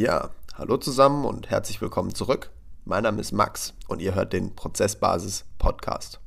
Ja, 0.00 0.30
hallo 0.54 0.78
zusammen 0.78 1.26
und 1.26 1.50
herzlich 1.50 1.82
willkommen 1.82 2.14
zurück. 2.14 2.50
Mein 2.86 3.02
Name 3.02 3.20
ist 3.20 3.32
Max 3.32 3.74
und 3.86 4.00
ihr 4.00 4.14
hört 4.14 4.32
den 4.32 4.56
Prozessbasis 4.56 5.44
Podcast. 5.58 6.20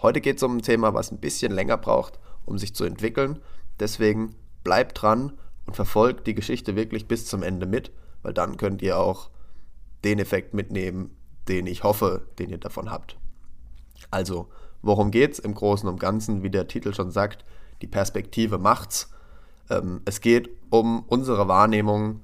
Heute 0.00 0.22
geht 0.22 0.38
es 0.38 0.42
um 0.42 0.56
ein 0.56 0.62
Thema, 0.62 0.94
was 0.94 1.12
ein 1.12 1.20
bisschen 1.20 1.52
länger 1.52 1.76
braucht, 1.76 2.18
um 2.46 2.56
sich 2.56 2.74
zu 2.74 2.84
entwickeln. 2.84 3.38
Deswegen 3.78 4.36
bleibt 4.64 5.02
dran 5.02 5.34
und 5.66 5.76
verfolgt 5.76 6.26
die 6.28 6.34
Geschichte 6.34 6.76
wirklich 6.76 7.08
bis 7.08 7.26
zum 7.26 7.42
Ende 7.42 7.66
mit, 7.66 7.92
weil 8.22 8.32
dann 8.32 8.56
könnt 8.56 8.80
ihr 8.80 8.98
auch 8.98 9.28
den 10.02 10.18
Effekt 10.18 10.54
mitnehmen, 10.54 11.14
den 11.46 11.66
ich 11.66 11.84
hoffe, 11.84 12.26
den 12.38 12.48
ihr 12.48 12.56
davon 12.56 12.90
habt. 12.90 13.18
Also, 14.10 14.48
worum 14.80 15.10
geht 15.10 15.32
es 15.34 15.38
im 15.40 15.54
Großen 15.54 15.86
und 15.86 16.00
Ganzen? 16.00 16.42
Wie 16.42 16.48
der 16.48 16.68
Titel 16.68 16.94
schon 16.94 17.10
sagt, 17.10 17.44
die 17.82 17.86
Perspektive 17.86 18.56
macht's. 18.56 19.10
Ähm, 19.68 20.00
es 20.06 20.22
geht 20.22 20.48
um 20.70 21.04
unsere 21.06 21.48
Wahrnehmung 21.48 22.22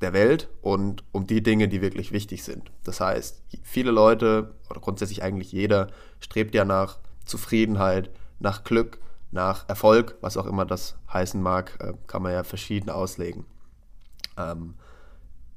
der 0.00 0.12
Welt 0.12 0.48
und 0.62 1.04
um 1.12 1.26
die 1.26 1.42
Dinge, 1.42 1.68
die 1.68 1.80
wirklich 1.80 2.12
wichtig 2.12 2.44
sind. 2.44 2.70
Das 2.84 3.00
heißt, 3.00 3.42
viele 3.62 3.90
Leute 3.90 4.54
oder 4.70 4.80
grundsätzlich 4.80 5.22
eigentlich 5.22 5.52
jeder 5.52 5.88
strebt 6.20 6.54
ja 6.54 6.64
nach 6.64 6.98
Zufriedenheit, 7.24 8.10
nach 8.38 8.64
Glück, 8.64 9.00
nach 9.30 9.68
Erfolg, 9.68 10.16
was 10.20 10.36
auch 10.36 10.46
immer 10.46 10.64
das 10.64 10.96
heißen 11.12 11.42
mag, 11.42 11.78
äh, 11.80 11.92
kann 12.06 12.22
man 12.22 12.32
ja 12.32 12.44
verschieden 12.44 12.90
auslegen. 12.90 13.44
Ähm, 14.36 14.74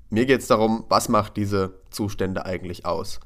mir 0.10 0.26
geht 0.26 0.42
es 0.42 0.48
darum, 0.48 0.86
was 0.90 1.08
macht 1.08 1.38
diese 1.38 1.76
Zustände 1.90 2.46
eigentlich 2.46 2.86
aus? 2.86 3.20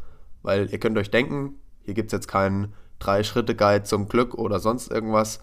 Weil 0.43 0.69
ihr 0.71 0.79
könnt 0.79 0.97
euch 0.97 1.09
denken, 1.09 1.55
hier 1.81 1.95
gibt 1.95 2.07
es 2.07 2.11
jetzt 2.11 2.27
keinen 2.27 2.73
Drei-Schritte-Guide 2.99 3.83
zum 3.83 4.07
Glück 4.07 4.35
oder 4.35 4.59
sonst 4.59 4.91
irgendwas, 4.91 5.39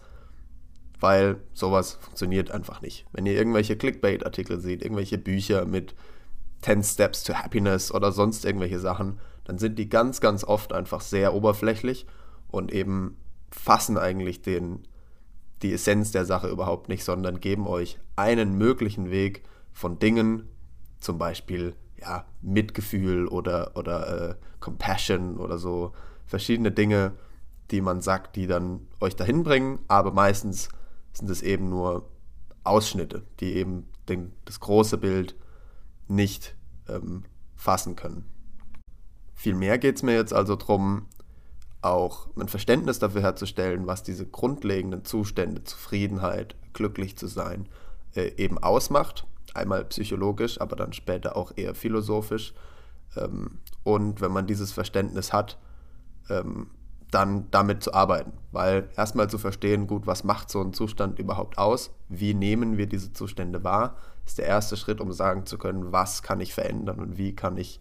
weil 1.02 1.40
sowas 1.52 1.98
funktioniert 2.00 2.52
einfach 2.52 2.80
nicht. 2.80 3.06
Wenn 3.12 3.26
ihr 3.26 3.34
irgendwelche 3.34 3.76
Clickbait-Artikel 3.76 4.60
seht, 4.60 4.82
irgendwelche 4.82 5.18
Bücher 5.18 5.64
mit 5.64 5.95
10 6.62 6.84
Steps 6.84 7.24
to 7.24 7.34
Happiness 7.34 7.92
oder 7.92 8.12
sonst 8.12 8.45
irgendwelche 8.45 8.78
Sachen, 8.78 9.18
dann 9.45 9.58
sind 9.58 9.78
die 9.80 9.88
ganz, 9.88 10.20
ganz 10.20 10.45
oft 10.45 10.73
einfach 10.73 11.00
sehr 11.00 11.34
oberflächlich 11.34 12.06
und 12.48 12.73
eben 12.73 13.16
fassen 13.50 13.98
eigentlich 13.98 14.42
den, 14.42 14.86
die 15.62 15.73
Essenz 15.73 16.12
der 16.12 16.24
Sache 16.24 16.48
überhaupt 16.48 16.88
nicht, 16.88 17.02
sondern 17.02 17.40
geben 17.40 17.66
euch 17.66 17.98
einen 18.14 18.56
möglichen 18.56 19.10
Weg 19.10 19.42
von 19.73 19.98
Dingen, 19.98 20.48
zum 21.00 21.18
Beispiel 21.18 21.74
ja, 22.00 22.26
Mitgefühl 22.42 23.26
oder, 23.26 23.73
oder 23.74 24.30
äh, 24.30 24.34
Compassion 24.60 25.38
oder 25.38 25.58
so, 25.58 25.92
verschiedene 26.26 26.70
Dinge, 26.70 27.12
die 27.73 27.80
man 27.80 28.00
sagt, 28.00 28.36
die 28.36 28.46
dann 28.46 28.86
euch 29.00 29.16
dahin 29.16 29.42
bringen, 29.42 29.80
aber 29.88 30.12
meistens 30.12 30.68
sind 31.13 31.30
es 31.30 31.43
eben 31.43 31.68
nur 31.68 32.09
Ausschnitte, 32.65 33.23
die 33.41 33.55
eben 33.55 33.88
den, 34.09 34.32
das 34.45 34.60
große 34.60 34.99
Bild 34.99 35.37
nicht 36.09 36.57
ähm, 36.88 37.24
fassen 37.54 37.96
können. 37.96 38.24
Vielmehr 39.35 39.79
geht 39.79 39.96
es 39.96 40.02
mir 40.02 40.15
jetzt 40.15 40.32
also 40.32 40.57
darum, 40.57 41.07
auch 41.80 42.29
ein 42.37 42.49
Verständnis 42.49 43.01
dafür 43.01 43.23
herzustellen, 43.23 43.87
was 43.87 44.04
diese 44.04 44.27
grundlegenden 44.27 45.04
Zustände, 45.04 45.65
Zufriedenheit, 45.65 46.54
glücklich 46.73 47.16
zu 47.16 47.26
sein, 47.26 47.69
äh, 48.15 48.32
eben 48.37 48.59
ausmacht. 48.59 49.26
Einmal 49.54 49.85
psychologisch, 49.87 50.60
aber 50.60 50.76
dann 50.76 50.93
später 50.93 51.37
auch 51.37 51.52
eher 51.57 51.74
philosophisch. 51.74 52.54
Ähm, 53.16 53.59
und 53.82 54.21
wenn 54.21 54.32
man 54.32 54.47
dieses 54.47 54.71
Verständnis 54.73 55.32
hat, 55.32 55.59
ähm, 56.30 56.71
dann 57.13 57.51
damit 57.51 57.82
zu 57.82 57.95
arbeiten. 57.95 58.32
Weil 58.51 58.88
erstmal 58.96 59.30
zu 59.30 59.38
verstehen, 59.38 59.87
gut, 59.87 60.07
was 60.07 60.24
macht 60.24 60.51
so 60.51 60.60
ein 60.60 60.73
Zustand 60.73 61.19
überhaupt 61.19 61.59
aus? 61.59 61.95
Wie 62.09 62.35
nehmen 62.35 62.79
wir 62.79 62.87
diese 62.87 63.13
Zustände 63.13 63.63
wahr? 63.63 63.96
Ist 64.27 64.38
der 64.38 64.47
erste 64.47 64.77
Schritt, 64.77 65.00
um 65.00 65.12
sagen 65.12 65.47
zu 65.47 65.59
können, 65.59 65.92
was 65.92 66.22
kann 66.22 66.41
ich 66.41 66.54
verändern 66.54 66.98
und 66.98 67.19
wie 67.19 67.36
kann 67.36 67.56
ich 67.56 67.81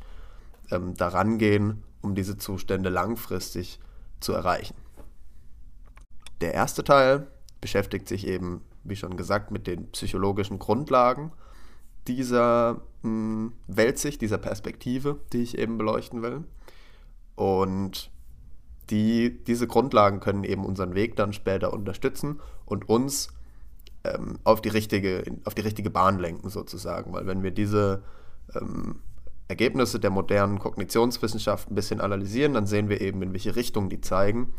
ähm, 0.70 0.96
daran 0.96 1.38
gehen, 1.38 1.84
um 2.02 2.14
diese 2.14 2.38
Zustände 2.38 2.90
langfristig 2.90 3.80
zu 4.20 4.34
erreichen. 4.34 4.76
Der 6.42 6.54
erste 6.54 6.84
Teil 6.84 7.28
beschäftigt 7.62 8.08
sich 8.08 8.28
eben, 8.28 8.62
wie 8.84 8.96
schon 8.96 9.16
gesagt, 9.16 9.52
mit 9.52 9.68
den 9.68 9.92
psychologischen 9.92 10.60
Grundlagen 10.60 11.32
dieser 12.08 12.82
mh, 13.04 13.10
hm, 13.10 13.54
Weltsicht, 13.68 14.22
dieser 14.22 14.40
Perspektive, 14.40 15.20
die 15.32 15.44
ich 15.44 15.58
eben 15.58 15.78
beleuchten 15.78 16.22
will. 16.22 16.44
Und 17.36 18.12
die, 18.92 19.44
diese 19.46 19.68
Grundlagen 19.68 20.20
können 20.20 20.44
eben 20.44 20.66
unseren 20.66 20.94
Weg 20.94 21.16
dann 21.16 21.34
später 21.34 21.74
unterstützen 21.74 22.42
und 22.66 22.90
uns 22.90 23.30
ähm, 24.04 24.40
auf, 24.44 24.62
die 24.62 24.70
richtige, 24.70 25.24
auf 25.46 25.56
die 25.56 25.62
richtige 25.62 25.90
Bahn 25.90 26.20
lenken 26.20 26.50
sozusagen. 26.50 27.14
Weil 27.14 27.26
wenn 27.26 27.42
wir 27.42 27.52
diese 27.52 28.04
ähm, 28.54 29.00
Ergebnisse 29.48 30.00
der 30.00 30.10
modernen 30.10 30.60
Kognitionswissenschaft 30.60 31.72
ein 31.72 31.76
bisschen 31.76 32.02
analysieren, 32.02 32.54
dann 32.54 32.66
sehen 32.66 32.90
wir 32.90 33.02
eben, 33.02 33.22
in 33.22 33.32
welche 33.34 33.56
Richtung 33.56 33.90
die 33.90 34.02
zeigen. 34.02 34.54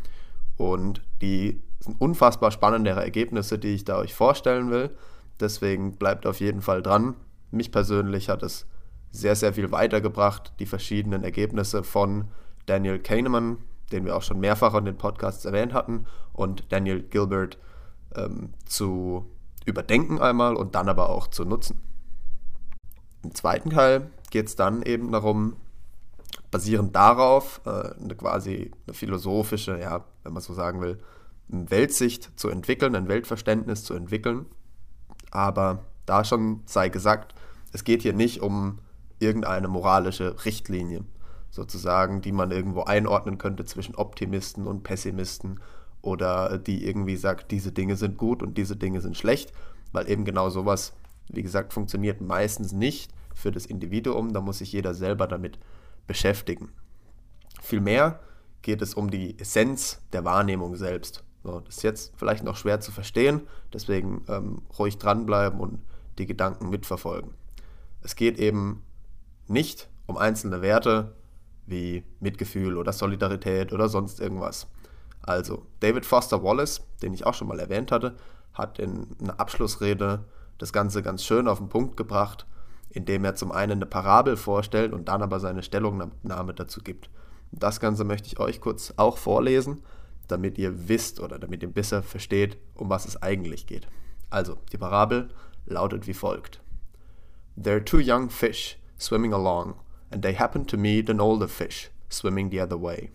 Und 0.57 1.01
die 1.21 1.61
sind 1.79 1.99
unfassbar 2.01 2.51
spannendere 2.51 3.03
Ergebnisse, 3.03 3.59
die 3.59 3.73
ich 3.73 3.85
da 3.85 3.97
euch 3.97 4.13
vorstellen 4.13 4.71
will. 4.71 4.91
Deswegen 5.39 5.93
bleibt 5.93 6.25
auf 6.25 6.39
jeden 6.39 6.61
Fall 6.61 6.81
dran. 6.81 7.15
Mich 7.51 7.71
persönlich 7.71 8.29
hat 8.29 8.43
es 8.43 8.65
sehr, 9.11 9.35
sehr 9.35 9.53
viel 9.53 9.71
weitergebracht, 9.71 10.53
die 10.59 10.65
verschiedenen 10.65 11.23
Ergebnisse 11.23 11.83
von 11.83 12.25
Daniel 12.65 12.99
Kahneman, 12.99 13.57
den 13.93 14.05
wir 14.05 14.17
auch 14.17 14.23
schon 14.23 14.39
mehrfach 14.39 14.73
in 14.73 14.85
den 14.85 14.97
Podcasts 14.97 15.45
erwähnt 15.45 15.73
hatten, 15.73 16.05
und 16.33 16.71
Daniel 16.71 17.03
Gilbert 17.03 17.57
ähm, 18.15 18.49
zu 18.65 19.25
überdenken 19.65 20.19
einmal 20.19 20.55
und 20.55 20.75
dann 20.75 20.89
aber 20.89 21.09
auch 21.09 21.27
zu 21.27 21.45
nutzen. 21.45 21.79
Im 23.23 23.33
zweiten 23.33 23.69
Teil 23.69 24.09
geht 24.31 24.47
es 24.47 24.55
dann 24.55 24.81
eben 24.81 25.11
darum, 25.11 25.55
basierend 26.51 26.95
darauf 26.95 27.61
äh, 27.65 27.69
eine 27.69 28.15
quasi 28.15 28.71
eine 28.85 28.93
philosophische, 28.93 29.79
ja, 29.79 30.03
wenn 30.23 30.33
man 30.33 30.41
so 30.41 30.53
sagen 30.53 30.81
will, 30.81 30.99
Weltsicht 31.47 32.31
zu 32.39 32.49
entwickeln, 32.49 32.95
ein 32.95 33.07
Weltverständnis 33.07 33.83
zu 33.83 33.93
entwickeln. 33.93 34.47
Aber 35.31 35.85
da 36.05 36.23
schon 36.23 36.61
sei 36.65 36.89
gesagt, 36.89 37.35
es 37.71 37.83
geht 37.83 38.01
hier 38.01 38.13
nicht 38.13 38.41
um 38.41 38.79
irgendeine 39.19 39.67
moralische 39.67 40.43
Richtlinie 40.45 41.05
sozusagen, 41.53 42.21
die 42.21 42.31
man 42.31 42.49
irgendwo 42.49 42.81
einordnen 42.81 43.37
könnte 43.37 43.63
zwischen 43.63 43.93
Optimisten 43.93 44.65
und 44.65 44.81
Pessimisten 44.81 45.59
oder 46.01 46.57
die 46.57 46.83
irgendwie 46.83 47.15
sagt, 47.15 47.51
diese 47.51 47.71
Dinge 47.71 47.95
sind 47.95 48.17
gut 48.17 48.41
und 48.41 48.57
diese 48.57 48.75
Dinge 48.75 49.01
sind 49.01 49.15
schlecht, 49.15 49.53
weil 49.91 50.09
eben 50.09 50.25
genau 50.25 50.49
sowas, 50.49 50.93
wie 51.29 51.43
gesagt, 51.43 51.71
funktioniert 51.71 52.21
meistens 52.21 52.71
nicht 52.71 53.11
für 53.35 53.51
das 53.51 53.67
Individuum, 53.67 54.33
da 54.33 54.41
muss 54.41 54.57
sich 54.57 54.71
jeder 54.71 54.95
selber 54.95 55.27
damit 55.27 55.59
beschäftigen. 56.07 56.69
Vielmehr 57.61 58.19
geht 58.63 58.81
es 58.81 58.95
um 58.95 59.11
die 59.11 59.37
Essenz 59.37 60.01
der 60.11 60.25
Wahrnehmung 60.25 60.75
selbst. 60.75 61.23
So, 61.43 61.59
das 61.59 61.77
ist 61.77 61.83
jetzt 61.83 62.13
vielleicht 62.17 62.43
noch 62.43 62.57
schwer 62.57 62.79
zu 62.79 62.91
verstehen, 62.91 63.41
deswegen 63.71 64.25
ähm, 64.27 64.63
ruhig 64.79 64.97
dranbleiben 64.97 65.59
und 65.59 65.83
die 66.17 66.25
Gedanken 66.25 66.71
mitverfolgen. 66.71 67.29
Es 68.01 68.15
geht 68.15 68.39
eben 68.39 68.81
nicht 69.47 69.87
um 70.07 70.17
einzelne 70.17 70.63
Werte, 70.63 71.13
wie 71.65 72.03
Mitgefühl 72.19 72.77
oder 72.77 72.93
Solidarität 72.93 73.73
oder 73.73 73.89
sonst 73.89 74.19
irgendwas. 74.19 74.67
Also, 75.21 75.65
David 75.79 76.05
Foster 76.05 76.43
Wallace, 76.43 76.81
den 77.01 77.13
ich 77.13 77.25
auch 77.25 77.33
schon 77.33 77.47
mal 77.47 77.59
erwähnt 77.59 77.91
hatte, 77.91 78.15
hat 78.53 78.79
in 78.79 79.07
einer 79.21 79.39
Abschlussrede 79.39 80.25
das 80.57 80.73
Ganze 80.73 81.01
ganz 81.01 81.23
schön 81.23 81.47
auf 81.47 81.59
den 81.59 81.69
Punkt 81.69 81.97
gebracht, 81.97 82.45
indem 82.89 83.25
er 83.25 83.35
zum 83.35 83.51
einen 83.51 83.73
eine 83.73 83.85
Parabel 83.85 84.37
vorstellt 84.37 84.93
und 84.93 85.07
dann 85.07 85.21
aber 85.21 85.39
seine 85.39 85.63
Stellungnahme 85.63 86.53
dazu 86.53 86.81
gibt. 86.81 87.09
Das 87.51 87.79
Ganze 87.79 88.03
möchte 88.03 88.27
ich 88.27 88.39
euch 88.39 88.61
kurz 88.61 88.93
auch 88.97 89.17
vorlesen, 89.17 89.81
damit 90.27 90.57
ihr 90.57 90.87
wisst 90.87 91.19
oder 91.19 91.39
damit 91.39 91.63
ihr 91.63 91.71
besser 91.71 92.03
versteht, 92.03 92.57
um 92.75 92.89
was 92.89 93.05
es 93.05 93.21
eigentlich 93.21 93.65
geht. 93.65 93.87
Also, 94.29 94.57
die 94.71 94.77
Parabel 94.77 95.29
lautet 95.65 96.07
wie 96.07 96.13
folgt. 96.13 96.61
There 97.61 97.75
are 97.75 97.85
two 97.85 97.99
young 97.99 98.29
fish 98.29 98.77
swimming 98.99 99.33
along 99.33 99.75
and 100.13 100.21
they 100.21 100.33
happen 100.33 100.63
to 100.63 100.77
meet 100.77 101.09
an 101.09 101.19
older 101.19 101.47
fish 101.47 101.89
swimming 102.07 102.49
the 102.49 102.59
other 102.59 102.77
way, 102.77 103.09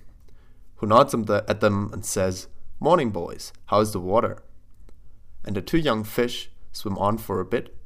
who 0.77 0.87
nods 0.87 1.15
at 1.15 1.61
them 1.61 1.91
and 1.93 2.05
says, 2.05 2.49
Morning, 2.81 3.11
boys, 3.11 3.53
how's 3.67 3.93
the 3.93 4.01
water? 4.01 4.43
And 5.45 5.55
the 5.57 5.63
two 5.63 5.79
young 5.79 6.03
fish 6.03 6.51
swim 6.73 6.99
on 6.99 7.19
for 7.19 7.39
a 7.39 7.45
bit, 7.45 7.77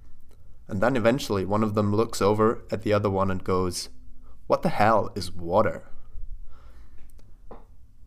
and 0.67 0.81
then 0.81 0.97
eventually 0.97 1.44
one 1.44 1.62
of 1.62 1.75
them 1.75 1.94
looks 1.94 2.23
over 2.23 2.64
at 2.70 2.82
the 2.82 2.94
other 2.94 3.11
one 3.11 3.31
and 3.31 3.44
goes, 3.44 3.91
What 4.47 4.62
the 4.62 4.70
hell 4.70 5.11
is 5.14 5.31
water? 5.31 5.82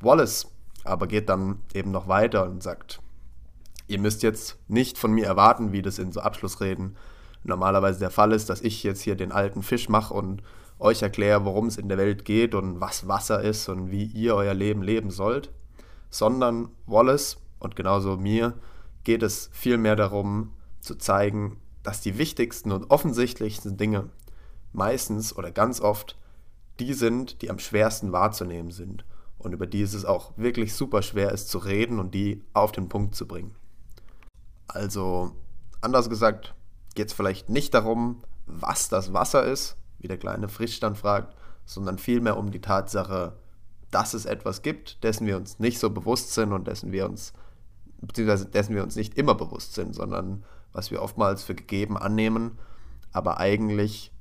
Wallace 0.02 0.46
aber 0.84 1.08
geht 1.08 1.30
dann 1.30 1.62
eben 1.74 1.92
noch 1.92 2.08
weiter 2.08 2.44
und 2.44 2.62
sagt, 2.62 3.00
ihr 3.88 4.00
müsst 4.00 4.24
jetzt 4.24 4.58
nicht 4.68 4.98
von 4.98 5.12
mir 5.12 5.26
erwarten, 5.26 5.72
wie 5.72 5.82
das 5.82 6.00
in 6.00 6.12
so 6.12 6.22
Abschlussreden 6.22 6.96
normalerweise 7.44 8.00
der 8.00 8.12
Fall 8.12 8.32
ist, 8.32 8.50
dass 8.50 8.62
ich 8.62 8.84
jetzt 8.84 9.02
hier 9.02 9.16
den 9.16 9.32
alten 9.32 9.64
Fisch 9.64 9.90
mache 9.90 10.14
und 10.14 10.42
euch 10.80 11.02
erkläre, 11.02 11.46
worum 11.46 11.68
es 11.68 11.78
in 11.78 11.90
der 11.90 11.98
Welt 11.98 12.26
geht 12.26 12.54
und 12.54 12.80
was 12.80 13.08
Wasser 13.08 13.42
ist 13.42 13.70
und 13.70 13.92
wie 13.92 14.04
ihr 14.06 14.36
euer 14.36 14.54
Leben 14.54 14.82
leben 14.82 15.10
sollt, 15.10 15.52
sondern 16.10 16.70
Wallace 16.86 17.38
und 17.60 17.76
genauso 17.76 18.18
mir 18.18 18.54
geht 19.04 19.24
es 19.24 19.50
vielmehr 19.54 19.96
darum 19.96 20.54
zu 20.82 20.96
zeigen, 20.96 21.62
dass 21.84 22.02
die 22.02 22.18
wichtigsten 22.18 22.72
und 22.72 22.90
offensichtlichsten 22.90 23.78
Dinge 23.78 24.10
meistens 24.74 25.36
oder 25.36 25.52
ganz 25.52 25.80
oft 25.80 26.18
die 26.80 26.94
sind, 26.94 27.42
die 27.42 27.50
am 27.50 27.60
schwersten 27.60 28.12
wahrzunehmen 28.12 28.72
sind 28.72 29.06
und 29.38 29.54
über 29.54 29.68
die 29.68 29.82
es 29.82 30.06
auch 30.06 30.34
wirklich 30.38 30.74
super 30.74 31.02
schwer 31.02 31.32
ist 31.32 31.50
zu 31.50 31.60
reden 31.60 32.00
und 32.00 32.14
die 32.14 32.44
auf 32.54 32.72
den 32.72 32.90
Punkt 32.90 33.16
zu 33.16 33.28
bringen. 33.28 33.56
Also, 34.68 35.32
anders 35.82 36.10
gesagt, 36.10 36.56
geht 36.96 37.08
es 37.08 37.14
vielleicht 37.14 37.50
nicht 37.50 37.74
darum, 37.74 38.24
was 38.46 38.90
das 38.90 39.14
Wasser 39.14 39.46
ist, 39.46 39.78
wie 40.00 40.08
der 40.08 40.18
kleine 40.18 40.48
Frischstand 40.48 40.98
fragt, 40.98 41.36
sondern 41.66 41.98
vielmehr 41.98 42.38
um 42.38 42.52
die 42.52 42.62
Tatsache, 42.62 43.34
dass 43.92 44.14
es 44.14 44.26
etwas 44.26 44.62
gibt, 44.62 45.04
dessen 45.04 45.26
wir 45.28 45.38
uns 45.38 45.60
nicht 45.60 45.80
so 45.80 45.90
bewusst 45.90 46.34
sind 46.34 46.52
und 46.54 46.68
dessen 46.68 46.92
wir 46.92 47.06
uns, 47.06 47.34
beziehungsweise 48.02 48.46
dessen 48.46 48.76
wir 48.76 48.84
uns 48.84 48.96
nicht 48.96 49.18
immer 49.18 49.36
bewusst 49.36 49.74
sind, 49.74 49.96
sondern 49.96 50.44
was 50.74 50.92
wir 50.92 51.02
oftmals 51.02 51.44
für 51.44 51.56
gegeben 51.56 51.98
annehmen, 51.98 52.58
aber 53.12 53.40
eigentlich 53.40 54.12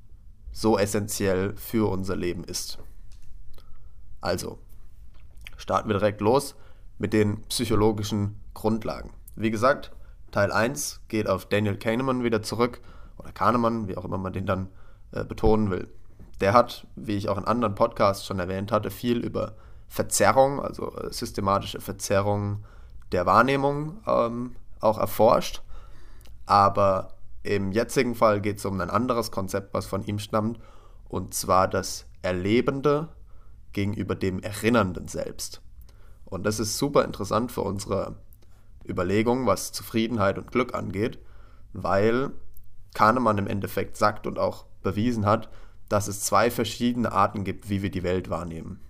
so 0.52 0.78
essentiell 0.78 1.56
für 1.56 1.90
unser 1.90 2.14
Leben 2.14 2.44
ist. 2.44 2.78
Also, 4.20 4.58
starten 5.56 5.88
wir 5.88 5.98
direkt 5.98 6.20
los 6.20 6.54
mit 6.98 7.12
den 7.12 7.42
psychologischen 7.48 8.40
Grundlagen. 8.54 9.10
Wie 9.34 9.50
gesagt, 9.50 9.92
Teil 10.30 10.52
1 10.52 11.00
geht 11.08 11.28
auf 11.28 11.46
Daniel 11.46 11.76
Kahneman 11.76 12.22
wieder 12.22 12.42
zurück, 12.42 12.80
oder 13.18 13.32
Kahnemann, 13.32 13.88
wie 13.88 13.96
auch 13.96 14.04
immer 14.04 14.18
man 14.18 14.32
den 14.32 14.46
dann 14.46 14.68
äh, 15.14 15.24
betonen 15.24 15.70
will. 15.70 15.88
Der 16.40 16.52
hat, 16.52 16.86
wie 16.96 17.16
ich 17.16 17.28
auch 17.28 17.38
in 17.38 17.44
anderen 17.44 17.74
Podcasts 17.74 18.26
schon 18.26 18.40
erwähnt 18.40 18.72
hatte, 18.72 18.90
viel 18.90 19.18
über 19.18 19.54
Verzerrung, 19.86 20.60
also 20.60 20.92
äh, 20.96 21.12
systematische 21.12 21.80
Verzerrung 21.80 22.64
der 23.12 23.26
Wahrnehmung 23.26 23.98
ähm, 24.06 24.56
auch 24.80 24.98
erforscht. 24.98 25.62
Aber 26.46 27.14
im 27.44 27.72
jetzigen 27.72 28.14
Fall 28.14 28.40
geht 28.40 28.58
es 28.58 28.64
um 28.64 28.80
ein 28.80 28.90
anderes 28.90 29.30
Konzept, 29.30 29.72
was 29.72 29.86
von 29.86 30.04
ihm 30.04 30.18
stammt, 30.18 30.58
und 31.08 31.32
zwar 31.32 31.68
das 31.68 32.06
Erlebende 32.22 33.08
gegenüber 33.72 34.14
dem 34.14 34.40
Erinnernden 34.40 35.08
selbst. 35.08 35.60
Und 36.24 36.44
das 36.44 36.58
ist 36.58 36.76
super 36.78 37.04
interessant 37.04 37.52
für 37.52 37.60
unsere 37.60 38.16
Überlegung, 38.84 39.46
was 39.46 39.72
Zufriedenheit 39.72 40.38
und 40.38 40.50
Glück 40.50 40.74
angeht, 40.74 41.18
weil 41.72 42.30
Kahnemann 42.94 43.38
im 43.38 43.46
Endeffekt 43.46 43.96
sagt 43.96 44.26
und 44.26 44.38
auch 44.38 44.66
bewiesen 44.84 45.26
hat, 45.26 45.50
dass 45.88 46.06
es 46.06 46.20
zwei 46.20 46.50
verschiedene 46.50 47.10
Arten 47.10 47.42
gibt, 47.42 47.68
wie 47.68 47.82
wir 47.82 47.90
die 47.90 48.04
Welt 48.04 48.30
wahrnehmen. 48.30 48.80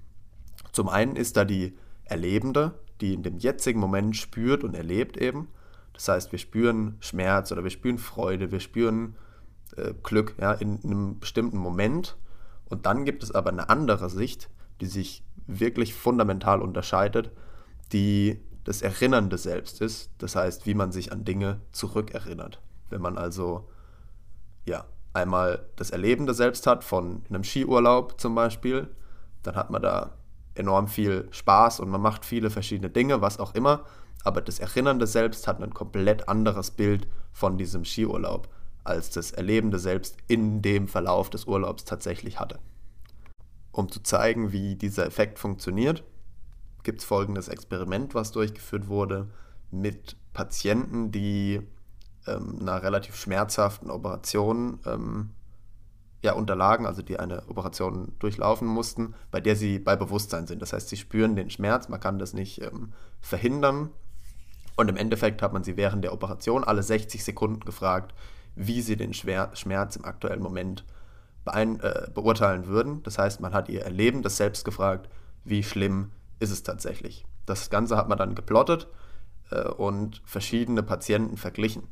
Zum 0.73 0.89
einen 0.89 1.17
ist 1.17 1.37
da 1.37 1.45
die 1.45 1.77
Erlebende, 2.05 2.79
die 3.01 3.15
in 3.15 3.23
dem 3.23 3.39
jetzigen 3.39 3.81
Moment 3.81 4.17
spürt 4.17 4.63
und 4.63 4.75
erlebt 4.75 5.17
eben, 5.17 5.49
das 5.95 6.09
heißt, 6.09 6.33
wir 6.33 6.39
spüren 6.39 6.97
Schmerz 7.01 7.53
oder 7.53 7.63
wir 7.63 7.71
spüren 7.71 7.99
Freude, 7.99 8.51
wir 8.51 8.61
spüren 8.61 9.17
äh, 9.77 9.95
Glück 10.03 10.35
ja, 10.41 10.53
in, 10.53 10.79
in 10.81 10.91
einem 10.91 11.19
bestimmten 11.21 11.57
Moment. 11.57 12.17
Und 12.67 12.87
dann 12.87 13.05
gibt 13.05 13.23
es 13.23 13.31
aber 13.33 13.51
eine 13.51 13.71
andere 13.71 14.11
Sicht, 14.11 14.51
die 14.81 14.87
sich 14.87 15.25
wirklich 15.47 15.95
fundamental 15.95 16.61
unterscheidet, 16.61 17.31
die 17.93 18.41
das 18.65 18.83
Erinnernde 18.83 19.39
selbst 19.39 19.81
ist. 19.81 20.11
Das 20.19 20.35
heißt, 20.35 20.67
wie 20.67 20.75
man 20.75 20.91
sich 20.91 21.13
an 21.13 21.25
Dinge 21.25 21.61
zurückerinnert. 21.71 22.61
Wenn 22.91 23.01
man 23.01 23.17
also 23.17 23.69
ja, 24.67 24.87
einmal 25.15 25.65
das 25.77 25.91
Erlebende 25.91 26.35
selbst 26.35 26.67
hat, 26.67 26.85
von 26.85 27.23
einem 27.29 27.45
Skiurlaub 27.45 28.21
zum 28.21 28.35
Beispiel, 28.35 28.89
dann 29.43 29.57
hat 29.57 29.71
man 29.71 29.83
da 29.83 30.15
enorm 30.55 30.89
viel 30.89 31.29
Spaß 31.31 31.81
und 31.81 31.89
man 31.89 32.01
macht 32.01 32.25
viele 32.25 32.51
verschiedene 32.51 32.91
Dinge, 32.91 33.21
was 33.21 33.39
auch 33.39 33.55
immer 33.55 33.85
aber 34.25 34.41
das 34.41 34.59
Erinnernde 34.59 35.07
selbst 35.07 35.47
hat 35.47 35.63
ein 35.63 35.75
komplett 35.75 36.29
anderes 36.29 36.71
Bild 36.71 37.07
von 37.33 37.59
diesem 37.59 37.85
Skiurlaub, 37.85 38.49
als 38.83 39.11
das 39.11 39.31
Erlebende 39.31 39.79
selbst 39.79 40.17
in 40.27 40.63
dem 40.63 40.89
Verlauf 40.89 41.31
des 41.31 41.45
Urlaubs 41.45 41.85
tatsächlich 41.85 42.41
hatte. 42.41 42.59
Um 43.71 43.91
zu 43.91 44.03
zeigen, 44.03 44.51
wie 44.51 44.77
dieser 44.77 45.07
Effekt 45.07 45.39
funktioniert, 45.39 46.05
gibt 46.83 47.01
es 47.01 47.05
folgendes 47.05 47.49
Experiment, 47.49 48.15
was 48.15 48.33
durchgeführt 48.33 48.89
wurde 48.89 49.29
mit 49.71 50.17
Patienten, 50.33 51.13
die 51.13 51.61
ähm, 52.27 52.59
einer 52.61 52.83
relativ 52.83 53.17
schmerzhaften 53.17 53.91
Operation 53.91 54.81
ähm, 54.87 55.31
ja, 56.23 56.33
unterlagen, 56.33 56.87
also 56.87 57.03
die 57.03 57.19
eine 57.19 57.47
Operation 57.49 58.15
durchlaufen 58.19 58.67
mussten, 58.67 59.15
bei 59.31 59.41
der 59.41 59.57
sie 59.57 59.79
bei 59.79 59.95
Bewusstsein 59.95 60.47
sind. 60.47 60.63
Das 60.63 60.73
heißt, 60.73 60.89
sie 60.89 60.97
spüren 60.97 61.37
den 61.37 61.51
Schmerz, 61.51 61.89
man 61.89 62.01
kann 62.01 62.19
das 62.19 62.33
nicht 62.33 62.63
ähm, 62.63 62.93
verhindern, 63.21 63.91
und 64.77 64.89
im 64.89 64.97
Endeffekt 64.97 65.43
hat 65.43 65.53
man 65.53 65.63
sie 65.65 65.77
während 65.77 66.05
der 66.05 66.13
Operation 66.13 66.65
alle 66.65 66.83
60 66.83 67.23
Sekunden 67.23 67.61
gefragt, 67.61 68.15
wie 68.57 68.81
sie 68.81 68.97
den 68.97 69.15
Schmerz 69.15 69.97
im 69.97 70.05
aktuellen 70.05 70.43
Moment 70.43 70.85
äh, 71.45 72.11
beurteilen 72.13 72.67
würden. 72.67 73.03
Das 73.03 73.19
heißt, 73.19 73.41
man 73.41 73.53
hat 73.53 73.69
ihr 73.69 73.83
Erlebendes 73.83 74.37
selbst 74.37 74.65
gefragt, 74.65 75.09
wie 75.45 75.63
schlimm 75.63 76.11
ist 76.41 76.51
es 76.51 76.63
tatsächlich. 76.63 77.25
Das 77.47 77.71
Ganze 77.71 77.97
hat 77.97 78.09
man 78.09 78.19
dann 78.19 78.35
geplottet 78.35 78.89
äh, 79.51 79.69
und 79.69 80.23
verschiedene 80.25 80.83
Patienten 80.83 81.37
verglichen. 81.37 81.85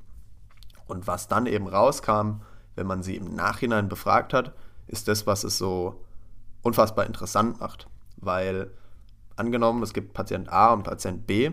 Und 0.93 1.07
was 1.07 1.27
dann 1.27 1.47
eben 1.47 1.69
rauskam, 1.69 2.43
wenn 2.75 2.87
man 2.87 3.03
sie 3.03 3.17
im 3.17 3.35
Nachhinein 3.35 3.89
befragt 3.89 4.35
hat, 4.35 4.53
ist 4.89 5.09
das, 5.09 5.27
was 5.27 5.43
es 5.43 5.57
so 5.57 6.05
unfassbar 6.61 7.07
interessant 7.07 7.61
macht. 7.61 7.87
Weil 8.19 8.71
angenommen, 9.37 9.83
es 9.83 9.95
gibt 9.95 10.13
Patient 10.13 10.53
A 10.53 10.75
und 10.75 10.83
Patient 10.83 11.27
B 11.27 11.53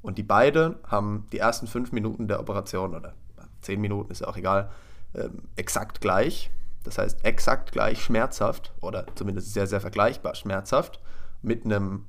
und 0.00 0.16
die 0.16 0.22
beiden 0.22 0.76
haben 0.86 1.26
die 1.32 1.38
ersten 1.38 1.66
fünf 1.66 1.92
Minuten 1.92 2.28
der 2.28 2.40
Operation 2.40 2.94
oder 2.94 3.12
zehn 3.60 3.78
Minuten, 3.78 4.10
ist 4.10 4.22
ja 4.22 4.28
auch 4.28 4.38
egal, 4.38 4.70
ähm, 5.14 5.42
exakt 5.56 6.00
gleich. 6.00 6.50
Das 6.82 6.96
heißt, 6.96 7.26
exakt 7.26 7.72
gleich 7.72 8.02
schmerzhaft 8.02 8.72
oder 8.80 9.04
zumindest 9.16 9.52
sehr, 9.52 9.66
sehr 9.66 9.82
vergleichbar 9.82 10.34
schmerzhaft 10.34 10.98
mit 11.42 11.66
einem 11.66 12.06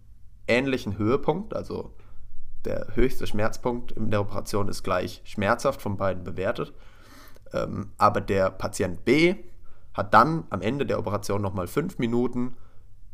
ähnlichen 0.48 0.98
Höhepunkt. 0.98 1.54
Also 1.54 1.94
der 2.66 2.88
höchste 2.96 3.28
Schmerzpunkt 3.28 3.92
in 3.92 4.12
der 4.12 4.22
Operation 4.22 4.68
ist 4.68 4.84
gleich 4.84 5.22
schmerzhaft 5.24 5.82
von 5.82 5.98
beiden 5.98 6.24
bewertet. 6.24 6.74
Ähm, 7.54 7.92
aber 7.98 8.22
der 8.22 8.50
Patient 8.50 9.06
B 9.06 9.36
hat 9.94 10.14
dann 10.14 10.46
am 10.50 10.62
Ende 10.62 10.86
der 10.86 11.00
Operation 11.00 11.42
nochmal 11.42 11.68
fünf 11.68 11.98
Minuten 11.98 12.56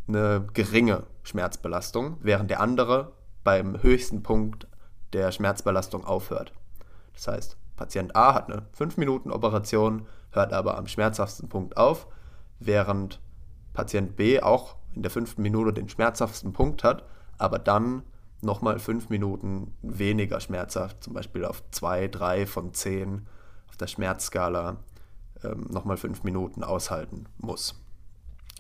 eine 0.08 0.46
geringe 0.54 1.04
Schmerzbelastung, 1.24 2.18
während 2.22 2.50
der 2.50 2.60
andere 2.60 3.14
beim 3.44 3.82
höchsten 3.82 4.24
Punkt 4.24 4.68
der 5.14 5.32
Schmerzbelastung 5.32 6.06
aufhört. 6.06 6.54
Das 7.14 7.28
heißt, 7.28 7.58
Patient 7.76 8.16
A 8.16 8.34
hat 8.34 8.52
eine 8.52 8.64
5-Minuten-Operation, 8.78 10.08
hört 10.32 10.54
aber 10.54 10.78
am 10.78 10.88
schmerzhaftesten 10.88 11.50
Punkt 11.50 11.78
auf, 11.78 12.08
während 12.60 13.20
Patient 13.74 14.16
B 14.16 14.42
auch 14.42 14.76
in 14.94 15.02
der 15.02 15.12
fünften 15.12 15.42
Minute 15.42 15.74
den 15.74 15.90
schmerzhaftesten 15.90 16.54
Punkt 16.54 16.84
hat, 16.84 17.04
aber 17.38 17.60
dann 17.60 18.04
nochmal 18.42 18.80
5 18.80 19.10
Minuten 19.10 19.74
weniger 19.82 20.40
schmerzhaft, 20.40 21.04
zum 21.04 21.14
Beispiel 21.14 21.46
auf 21.46 21.64
2, 21.72 22.08
3 22.08 22.46
von 22.46 22.74
10 22.74 23.28
auf 23.70 23.78
der 23.78 23.88
Schmerzskala 23.88 24.78
ähm, 25.44 25.68
nochmal 25.70 25.98
5 25.98 26.24
Minuten 26.24 26.64
aushalten 26.64 27.26
muss. 27.38 27.76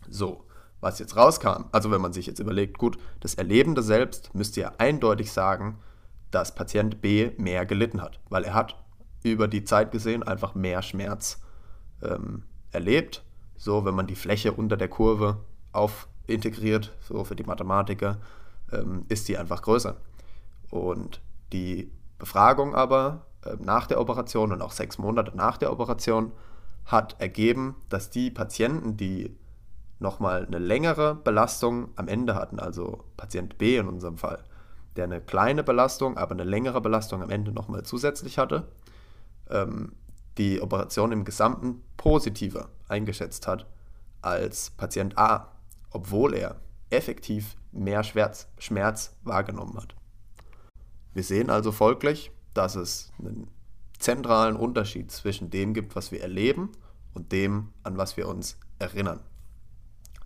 So, 0.09 0.45
was 0.81 0.99
jetzt 0.99 1.15
rauskam, 1.15 1.65
also 1.71 1.91
wenn 1.91 2.01
man 2.01 2.13
sich 2.13 2.25
jetzt 2.25 2.39
überlegt, 2.39 2.77
gut, 2.77 2.97
das 3.19 3.35
Erlebende 3.35 3.81
selbst 3.81 4.33
müsste 4.35 4.61
ja 4.61 4.73
eindeutig 4.77 5.31
sagen, 5.31 5.79
dass 6.31 6.53
Patient 6.53 7.01
B 7.01 7.31
mehr 7.37 7.65
gelitten 7.65 8.01
hat, 8.01 8.19
weil 8.29 8.43
er 8.43 8.53
hat 8.53 8.83
über 9.23 9.47
die 9.47 9.63
Zeit 9.63 9.91
gesehen 9.91 10.21
einfach 10.23 10.53
mehr 10.53 10.81
Schmerz 10.81 11.41
ähm, 12.03 12.43
erlebt. 12.71 13.23
So, 13.57 13.85
wenn 13.85 13.95
man 13.95 14.07
die 14.07 14.15
Fläche 14.15 14.51
unter 14.51 14.77
der 14.77 14.89
Kurve 14.89 15.37
auf 15.71 16.07
integriert, 16.27 16.93
so 17.01 17.23
für 17.23 17.35
die 17.35 17.43
Mathematiker, 17.43 18.17
ähm, 18.71 19.05
ist 19.09 19.27
die 19.27 19.37
einfach 19.37 19.61
größer. 19.61 19.97
Und 20.69 21.21
die 21.53 21.91
Befragung 22.17 22.75
aber 22.75 23.25
äh, 23.43 23.55
nach 23.59 23.87
der 23.87 23.99
Operation 23.99 24.51
und 24.51 24.61
auch 24.61 24.71
sechs 24.71 24.97
Monate 24.97 25.35
nach 25.35 25.57
der 25.57 25.71
Operation 25.71 26.31
hat 26.85 27.19
ergeben, 27.19 27.75
dass 27.89 28.09
die 28.09 28.29
Patienten, 28.29 28.97
die 28.97 29.35
nochmal 29.99 30.45
eine 30.45 30.59
längere 30.59 31.15
Belastung 31.15 31.89
am 31.95 32.07
Ende 32.07 32.35
hatten, 32.35 32.59
also 32.59 33.05
Patient 33.17 33.57
B 33.57 33.77
in 33.77 33.87
unserem 33.87 34.17
Fall, 34.17 34.43
der 34.95 35.05
eine 35.05 35.21
kleine 35.21 35.63
Belastung, 35.63 36.17
aber 36.17 36.31
eine 36.31 36.43
längere 36.43 36.81
Belastung 36.81 37.23
am 37.23 37.29
Ende 37.29 37.51
nochmal 37.51 37.83
zusätzlich 37.83 38.37
hatte, 38.37 38.67
ähm, 39.49 39.93
die 40.37 40.61
Operation 40.61 41.11
im 41.11 41.23
Gesamten 41.23 41.81
positiver 41.97 42.69
eingeschätzt 42.87 43.47
hat 43.47 43.65
als 44.21 44.71
Patient 44.71 45.17
A, 45.17 45.51
obwohl 45.91 46.33
er 46.33 46.57
effektiv 46.89 47.55
mehr 47.71 48.03
Schmerz, 48.03 48.47
Schmerz 48.57 49.15
wahrgenommen 49.23 49.77
hat. 49.77 49.95
Wir 51.13 51.23
sehen 51.23 51.49
also 51.49 51.71
folglich, 51.71 52.31
dass 52.53 52.75
es 52.75 53.11
einen 53.19 53.47
zentralen 53.99 54.55
Unterschied 54.55 55.11
zwischen 55.11 55.49
dem 55.49 55.73
gibt, 55.73 55.95
was 55.95 56.11
wir 56.11 56.21
erleben 56.21 56.71
und 57.13 57.31
dem, 57.31 57.73
an 57.83 57.97
was 57.97 58.17
wir 58.17 58.27
uns 58.27 58.57
erinnern. 58.79 59.21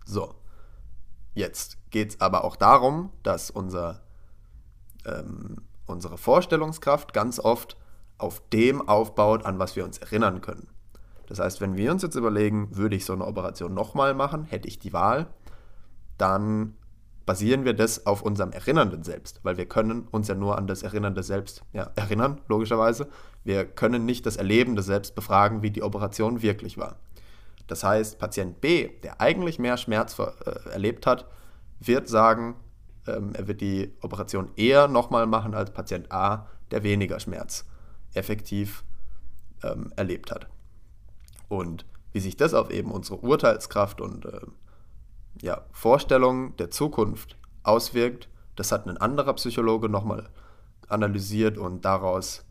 So, 0.04 0.34
jetzt 1.34 1.78
geht 1.90 2.10
es 2.10 2.20
aber 2.20 2.44
auch 2.44 2.56
darum, 2.56 3.12
dass 3.22 3.50
unser, 3.50 4.02
ähm, 5.06 5.58
unsere 5.86 6.18
Vorstellungskraft 6.18 7.12
ganz 7.12 7.38
oft 7.38 7.76
auf 8.18 8.42
dem 8.50 8.86
aufbaut, 8.86 9.46
an 9.46 9.58
was 9.58 9.76
wir 9.76 9.84
uns 9.84 9.98
erinnern 9.98 10.40
können. 10.40 10.68
Das 11.26 11.38
heißt, 11.38 11.60
wenn 11.60 11.76
wir 11.76 11.92
uns 11.92 12.02
jetzt 12.02 12.16
überlegen, 12.16 12.76
würde 12.76 12.96
ich 12.96 13.04
so 13.04 13.12
eine 13.12 13.24
Operation 13.24 13.72
nochmal 13.72 14.14
machen, 14.14 14.44
hätte 14.44 14.66
ich 14.66 14.80
die 14.80 14.92
Wahl, 14.92 15.32
dann 16.20 16.74
basieren 17.26 17.64
wir 17.64 17.74
das 17.74 18.06
auf 18.06 18.22
unserem 18.22 18.52
erinnernden 18.52 19.04
Selbst, 19.04 19.40
weil 19.44 19.56
wir 19.56 19.66
können 19.66 20.08
uns 20.10 20.28
ja 20.28 20.34
nur 20.34 20.58
an 20.58 20.66
das 20.66 20.82
erinnernde 20.82 21.22
Selbst 21.22 21.62
ja, 21.72 21.90
erinnern, 21.94 22.40
logischerweise. 22.48 23.08
Wir 23.44 23.64
können 23.64 24.04
nicht 24.04 24.26
das 24.26 24.36
erlebende 24.36 24.82
Selbst 24.82 25.14
befragen, 25.14 25.62
wie 25.62 25.70
die 25.70 25.82
Operation 25.82 26.42
wirklich 26.42 26.76
war. 26.76 26.96
Das 27.68 27.84
heißt, 27.84 28.18
Patient 28.18 28.60
B, 28.60 28.88
der 29.02 29.20
eigentlich 29.20 29.60
mehr 29.60 29.76
Schmerz 29.76 30.18
äh, 30.18 30.70
erlebt 30.70 31.06
hat, 31.06 31.26
wird 31.78 32.08
sagen, 32.08 32.56
ähm, 33.06 33.32
er 33.34 33.46
wird 33.46 33.60
die 33.60 33.94
Operation 34.00 34.50
eher 34.56 34.88
nochmal 34.88 35.26
machen 35.26 35.54
als 35.54 35.70
Patient 35.70 36.10
A, 36.10 36.48
der 36.72 36.82
weniger 36.82 37.20
Schmerz 37.20 37.64
effektiv 38.12 38.84
ähm, 39.62 39.92
erlebt 39.94 40.32
hat. 40.32 40.48
Und 41.48 41.86
wie 42.12 42.20
sich 42.20 42.36
das 42.36 42.54
auf 42.54 42.70
eben 42.70 42.90
unsere 42.90 43.20
Urteilskraft 43.20 44.00
und 44.00 44.24
äh, 44.24 44.40
ja, 45.42 45.62
Vorstellung 45.72 46.56
der 46.56 46.70
Zukunft 46.70 47.36
auswirkt, 47.62 48.28
das 48.56 48.72
hat 48.72 48.86
ein 48.86 48.96
anderer 48.96 49.34
Psychologe 49.34 49.88
nochmal 49.88 50.28
analysiert 50.88 51.56
und 51.56 51.84
daraus 51.84 52.44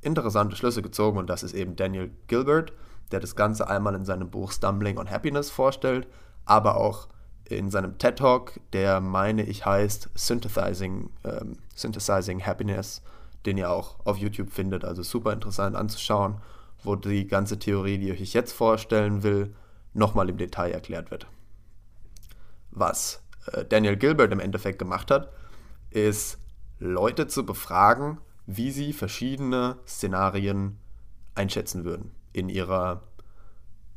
interessante 0.00 0.54
Schlüsse 0.56 0.82
gezogen. 0.82 1.18
Und 1.18 1.28
das 1.28 1.42
ist 1.42 1.54
eben 1.54 1.76
Daniel 1.76 2.10
Gilbert, 2.28 2.72
der 3.10 3.20
das 3.20 3.36
Ganze 3.36 3.68
einmal 3.68 3.94
in 3.94 4.04
seinem 4.04 4.30
Buch 4.30 4.52
Stumbling 4.52 4.98
on 4.98 5.10
Happiness 5.10 5.50
vorstellt, 5.50 6.06
aber 6.44 6.76
auch 6.76 7.08
in 7.44 7.70
seinem 7.70 7.98
TED 7.98 8.18
Talk, 8.18 8.60
der 8.72 9.00
meine 9.00 9.44
ich 9.44 9.64
heißt 9.64 10.10
Synthesizing, 10.14 11.10
ähm, 11.24 11.56
Synthesizing 11.74 12.44
Happiness, 12.44 13.02
den 13.46 13.56
ihr 13.56 13.70
auch 13.70 13.96
auf 14.04 14.18
YouTube 14.18 14.50
findet. 14.50 14.84
Also 14.84 15.02
super 15.02 15.32
interessant 15.32 15.76
anzuschauen 15.76 16.40
wo 16.82 16.96
die 16.96 17.26
ganze 17.26 17.58
Theorie, 17.58 17.98
die 17.98 18.10
ich 18.10 18.20
euch 18.20 18.32
jetzt 18.32 18.52
vorstellen 18.52 19.22
will, 19.22 19.54
nochmal 19.92 20.28
im 20.28 20.38
Detail 20.38 20.70
erklärt 20.70 21.10
wird. 21.10 21.26
Was 22.76 23.22
äh, 23.52 23.64
Daniel 23.64 23.96
Gilbert 23.96 24.32
im 24.32 24.38
Endeffekt 24.38 24.78
gemacht 24.78 25.10
hat, 25.10 25.32
ist 25.90 26.38
Leute 26.78 27.26
zu 27.26 27.46
befragen, 27.46 28.18
wie 28.46 28.70
sie 28.70 28.92
verschiedene 28.92 29.78
Szenarien 29.86 30.76
einschätzen 31.34 31.84
würden 31.84 32.12
in 32.34 32.50
ihrer 32.50 33.02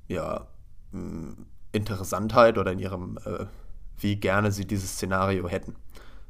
ja, 0.07 0.48
Interessantheit 1.74 2.57
oder 2.57 2.71
in 2.71 2.79
ihrem, 2.79 3.17
äh, 3.25 3.45
wie 3.98 4.15
gerne 4.15 4.51
sie 4.53 4.65
dieses 4.65 4.93
Szenario 4.93 5.50
hätten. 5.50 5.75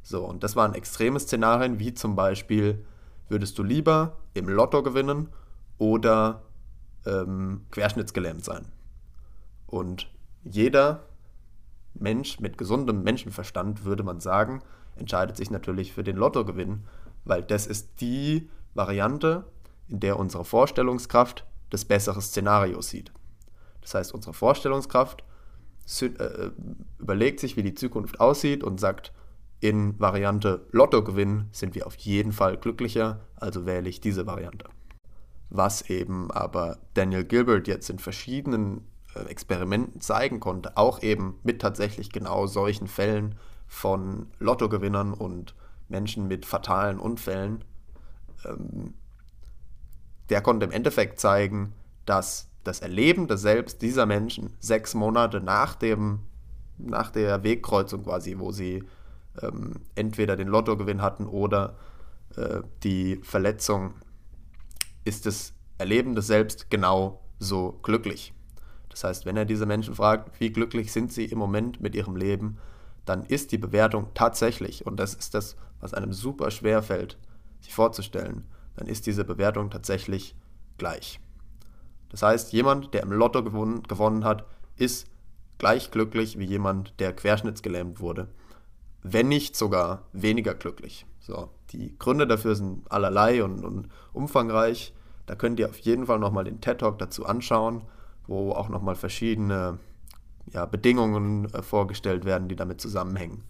So, 0.02 0.24
und 0.24 0.42
das 0.42 0.56
waren 0.56 0.74
extreme 0.74 1.20
Szenarien, 1.20 1.78
wie 1.78 1.94
zum 1.94 2.16
Beispiel, 2.16 2.84
würdest 3.28 3.56
du 3.58 3.62
lieber 3.62 4.16
im 4.34 4.48
Lotto 4.48 4.82
gewinnen 4.82 5.28
oder 5.78 6.42
ähm, 7.06 7.64
querschnittsgelähmt 7.70 8.44
sein. 8.44 8.66
Und 9.68 10.10
jeder 10.42 11.04
Mensch 11.94 12.40
mit 12.40 12.58
gesundem 12.58 13.02
Menschenverstand, 13.02 13.84
würde 13.84 14.02
man 14.02 14.20
sagen, 14.20 14.62
entscheidet 14.96 15.36
sich 15.36 15.50
natürlich 15.50 15.92
für 15.92 16.04
den 16.04 16.16
Lottogewinn, 16.16 16.84
weil 17.24 17.42
das 17.42 17.66
ist 17.66 18.00
die 18.00 18.48
Variante, 18.74 19.44
in 19.88 20.00
der 20.00 20.18
unsere 20.18 20.44
Vorstellungskraft 20.44 21.46
das 21.70 21.84
bessere 21.84 22.20
Szenario 22.20 22.80
sieht. 22.80 23.12
Das 23.80 23.94
heißt, 23.94 24.14
unsere 24.14 24.34
Vorstellungskraft 24.34 25.24
äh, 26.00 26.50
überlegt 26.98 27.40
sich, 27.40 27.56
wie 27.56 27.62
die 27.62 27.74
Zukunft 27.74 28.20
aussieht 28.20 28.62
und 28.62 28.78
sagt, 28.78 29.12
in 29.60 29.98
Variante 30.00 30.66
Lottogewinn 30.70 31.48
sind 31.52 31.74
wir 31.74 31.86
auf 31.86 31.96
jeden 31.96 32.32
Fall 32.32 32.56
glücklicher, 32.56 33.20
also 33.36 33.66
wähle 33.66 33.88
ich 33.88 34.00
diese 34.00 34.26
Variante 34.26 34.66
was 35.50 35.82
eben 35.90 36.30
aber 36.30 36.78
Daniel 36.94 37.24
Gilbert 37.24 37.68
jetzt 37.68 37.90
in 37.90 37.98
verschiedenen 37.98 38.86
Experimenten 39.14 40.00
zeigen 40.00 40.40
konnte, 40.40 40.76
auch 40.76 41.02
eben 41.02 41.38
mit 41.42 41.60
tatsächlich 41.60 42.10
genau 42.10 42.46
solchen 42.46 42.86
Fällen 42.86 43.36
von 43.66 44.28
Lottogewinnern 44.38 45.14
und 45.14 45.54
Menschen 45.88 46.28
mit 46.28 46.46
fatalen 46.46 46.98
Unfällen, 46.98 47.64
ähm, 48.44 48.94
der 50.28 50.40
konnte 50.40 50.64
im 50.66 50.72
Endeffekt 50.72 51.18
zeigen, 51.18 51.72
dass 52.06 52.48
das 52.64 52.80
Erleben 52.80 53.26
des 53.26 53.40
Selbst 53.42 53.82
dieser 53.82 54.06
Menschen 54.06 54.54
sechs 54.60 54.94
Monate 54.94 55.40
nach, 55.40 55.74
dem, 55.74 56.20
nach 56.78 57.10
der 57.10 57.42
Wegkreuzung 57.42 58.04
quasi, 58.04 58.38
wo 58.38 58.52
sie 58.52 58.84
ähm, 59.42 59.80
entweder 59.94 60.36
den 60.36 60.48
Lottogewinn 60.48 61.02
hatten 61.02 61.26
oder 61.26 61.76
äh, 62.36 62.60
die 62.82 63.16
Verletzung 63.22 63.94
ist 65.04 65.26
das 65.26 65.52
Erleben 65.78 66.14
des 66.14 66.26
Selbst 66.26 66.70
genau 66.70 67.22
so 67.38 67.78
glücklich. 67.82 68.34
Das 68.90 69.04
heißt, 69.04 69.24
wenn 69.24 69.36
er 69.36 69.44
diese 69.44 69.66
Menschen 69.66 69.94
fragt, 69.94 70.38
wie 70.40 70.50
glücklich 70.50 70.92
sind 70.92 71.12
sie 71.12 71.24
im 71.24 71.38
Moment 71.38 71.80
mit 71.80 71.94
ihrem 71.94 72.16
Leben, 72.16 72.58
dann 73.06 73.24
ist 73.24 73.52
die 73.52 73.58
Bewertung 73.58 74.08
tatsächlich, 74.14 74.86
und 74.86 74.98
das 74.98 75.14
ist 75.14 75.34
das, 75.34 75.56
was 75.80 75.94
einem 75.94 76.12
super 76.12 76.50
schwer 76.50 76.82
fällt, 76.82 77.16
sich 77.60 77.72
vorzustellen, 77.72 78.44
dann 78.76 78.86
ist 78.86 79.06
diese 79.06 79.24
Bewertung 79.24 79.70
tatsächlich 79.70 80.34
gleich. 80.78 81.20
Das 82.10 82.22
heißt, 82.22 82.52
jemand, 82.52 82.92
der 82.92 83.02
im 83.02 83.12
Lotto 83.12 83.42
gewonnen, 83.42 83.82
gewonnen 83.84 84.24
hat, 84.24 84.44
ist 84.76 85.06
gleich 85.58 85.90
glücklich 85.90 86.38
wie 86.38 86.44
jemand, 86.44 86.98
der 86.98 87.12
querschnittsgelähmt 87.12 88.00
wurde, 88.00 88.28
wenn 89.02 89.28
nicht 89.28 89.56
sogar 89.56 90.02
weniger 90.12 90.54
glücklich. 90.54 91.06
So, 91.20 91.50
die 91.70 91.96
Gründe 91.98 92.26
dafür 92.26 92.56
sind 92.56 92.90
allerlei 92.90 93.44
und, 93.44 93.64
und 93.64 93.88
umfangreich. 94.12 94.92
Da 95.26 95.36
könnt 95.36 95.60
ihr 95.60 95.68
auf 95.68 95.78
jeden 95.78 96.06
Fall 96.06 96.18
nochmal 96.18 96.44
den 96.44 96.60
TED 96.60 96.78
Talk 96.78 96.98
dazu 96.98 97.26
anschauen, 97.26 97.82
wo 98.30 98.52
auch 98.52 98.68
nochmal 98.68 98.94
verschiedene 98.94 99.80
ja, 100.52 100.64
Bedingungen 100.64 101.52
äh, 101.52 101.62
vorgestellt 101.62 102.24
werden, 102.24 102.48
die 102.48 102.54
damit 102.54 102.80
zusammenhängen. 102.80 103.42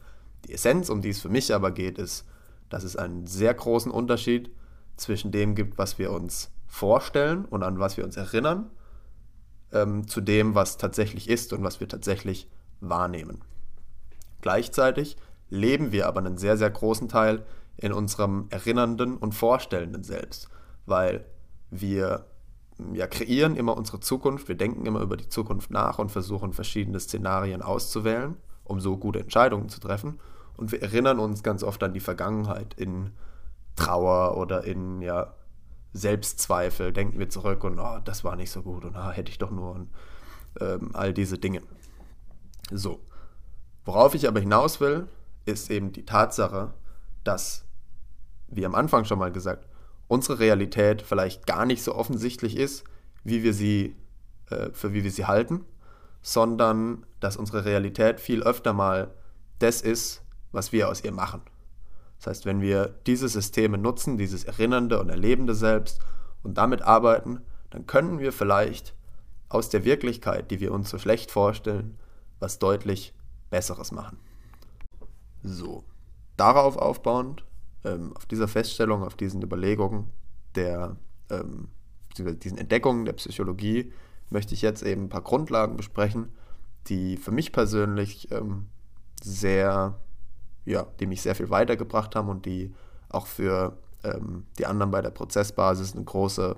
Die 0.46 0.54
Essenz, 0.54 0.88
um 0.88 1.02
die 1.02 1.10
es 1.10 1.20
für 1.20 1.28
mich 1.28 1.54
aber 1.54 1.70
geht, 1.70 1.98
ist, 1.98 2.26
dass 2.70 2.82
es 2.82 2.96
einen 2.96 3.26
sehr 3.26 3.52
großen 3.52 3.92
Unterschied 3.92 4.50
zwischen 4.96 5.32
dem 5.32 5.54
gibt, 5.54 5.76
was 5.76 5.98
wir 5.98 6.10
uns 6.10 6.50
vorstellen 6.66 7.44
und 7.44 7.62
an 7.62 7.78
was 7.78 7.98
wir 7.98 8.04
uns 8.04 8.16
erinnern, 8.16 8.70
ähm, 9.72 10.08
zu 10.08 10.22
dem, 10.22 10.54
was 10.54 10.78
tatsächlich 10.78 11.28
ist 11.28 11.52
und 11.52 11.62
was 11.62 11.80
wir 11.80 11.88
tatsächlich 11.88 12.48
wahrnehmen. 12.80 13.42
Gleichzeitig 14.40 15.18
leben 15.50 15.92
wir 15.92 16.06
aber 16.06 16.20
einen 16.20 16.38
sehr, 16.38 16.56
sehr 16.56 16.70
großen 16.70 17.08
Teil 17.08 17.44
in 17.76 17.92
unserem 17.92 18.46
erinnernden 18.48 19.18
und 19.18 19.34
vorstellenden 19.34 20.04
Selbst, 20.04 20.48
weil 20.86 21.26
wir 21.70 22.24
ja, 22.94 23.06
kreieren 23.06 23.56
immer 23.56 23.76
unsere 23.76 24.00
Zukunft, 24.00 24.48
wir 24.48 24.56
denken 24.56 24.86
immer 24.86 25.00
über 25.00 25.16
die 25.16 25.28
Zukunft 25.28 25.70
nach 25.70 25.98
und 25.98 26.10
versuchen 26.10 26.52
verschiedene 26.52 27.00
Szenarien 27.00 27.62
auszuwählen, 27.62 28.36
um 28.64 28.80
so 28.80 28.96
gute 28.96 29.20
Entscheidungen 29.20 29.68
zu 29.68 29.80
treffen. 29.80 30.18
Und 30.56 30.72
wir 30.72 30.82
erinnern 30.82 31.18
uns 31.18 31.42
ganz 31.42 31.62
oft 31.62 31.82
an 31.82 31.94
die 31.94 32.00
Vergangenheit 32.00 32.74
in 32.74 33.10
Trauer 33.76 34.36
oder 34.36 34.64
in 34.64 35.00
ja, 35.00 35.34
Selbstzweifel. 35.92 36.92
Denken 36.92 37.18
wir 37.18 37.28
zurück 37.28 37.64
und 37.64 37.78
oh, 37.78 37.98
das 38.04 38.24
war 38.24 38.36
nicht 38.36 38.50
so 38.50 38.62
gut 38.62 38.84
und 38.84 38.96
ah, 38.96 39.10
hätte 39.10 39.30
ich 39.30 39.38
doch 39.38 39.50
nur 39.50 39.72
und 39.74 39.90
ähm, 40.60 40.90
all 40.92 41.12
diese 41.12 41.38
Dinge. 41.38 41.62
So. 42.70 43.00
Worauf 43.84 44.14
ich 44.14 44.28
aber 44.28 44.40
hinaus 44.40 44.80
will, 44.80 45.08
ist 45.46 45.70
eben 45.70 45.92
die 45.92 46.04
Tatsache, 46.04 46.74
dass, 47.24 47.64
wie 48.48 48.66
am 48.66 48.74
Anfang 48.74 49.04
schon 49.04 49.18
mal 49.18 49.32
gesagt, 49.32 49.66
unsere 50.10 50.40
Realität 50.40 51.02
vielleicht 51.02 51.46
gar 51.46 51.64
nicht 51.64 51.84
so 51.84 51.94
offensichtlich 51.94 52.56
ist, 52.56 52.82
wie 53.22 53.44
wir 53.44 53.54
sie, 53.54 53.94
äh, 54.50 54.70
für 54.72 54.92
wie 54.92 55.04
wir 55.04 55.10
sie 55.12 55.26
halten, 55.26 55.64
sondern 56.20 57.06
dass 57.20 57.36
unsere 57.36 57.64
Realität 57.64 58.18
viel 58.18 58.42
öfter 58.42 58.72
mal 58.72 59.14
das 59.60 59.80
ist, 59.80 60.24
was 60.50 60.72
wir 60.72 60.88
aus 60.88 61.04
ihr 61.04 61.12
machen. 61.12 61.42
Das 62.18 62.26
heißt, 62.26 62.44
wenn 62.44 62.60
wir 62.60 62.96
diese 63.06 63.28
Systeme 63.28 63.78
nutzen, 63.78 64.18
dieses 64.18 64.42
erinnernde 64.42 64.98
und 64.98 65.10
erlebende 65.10 65.54
Selbst 65.54 66.00
und 66.42 66.58
damit 66.58 66.82
arbeiten, 66.82 67.42
dann 67.70 67.86
können 67.86 68.18
wir 68.18 68.32
vielleicht 68.32 68.94
aus 69.48 69.68
der 69.68 69.84
Wirklichkeit, 69.84 70.50
die 70.50 70.58
wir 70.58 70.72
uns 70.72 70.90
so 70.90 70.98
schlecht 70.98 71.30
vorstellen, 71.30 71.96
was 72.40 72.58
deutlich 72.58 73.14
Besseres 73.48 73.92
machen. 73.92 74.18
So, 75.44 75.84
darauf 76.36 76.76
aufbauend, 76.76 77.44
ähm, 77.84 78.12
auf 78.16 78.26
dieser 78.26 78.48
Feststellung, 78.48 79.02
auf 79.02 79.14
diesen 79.14 79.42
Überlegungen 79.42 80.10
der, 80.54 80.96
ähm, 81.30 81.68
diesen 82.16 82.58
Entdeckungen 82.58 83.04
der 83.04 83.12
Psychologie, 83.14 83.92
möchte 84.30 84.54
ich 84.54 84.62
jetzt 84.62 84.82
eben 84.82 85.04
ein 85.04 85.08
paar 85.08 85.22
Grundlagen 85.22 85.76
besprechen, 85.76 86.30
die 86.86 87.16
für 87.16 87.30
mich 87.30 87.52
persönlich 87.52 88.30
ähm, 88.30 88.66
sehr, 89.22 89.98
ja, 90.64 90.86
die 90.98 91.06
mich 91.06 91.22
sehr 91.22 91.34
viel 91.34 91.50
weitergebracht 91.50 92.14
haben 92.16 92.28
und 92.28 92.46
die 92.46 92.74
auch 93.08 93.26
für 93.26 93.78
ähm, 94.04 94.46
die 94.58 94.66
anderen 94.66 94.90
bei 94.90 95.02
der 95.02 95.10
Prozessbasis 95.10 95.94
eine 95.94 96.04
große 96.04 96.56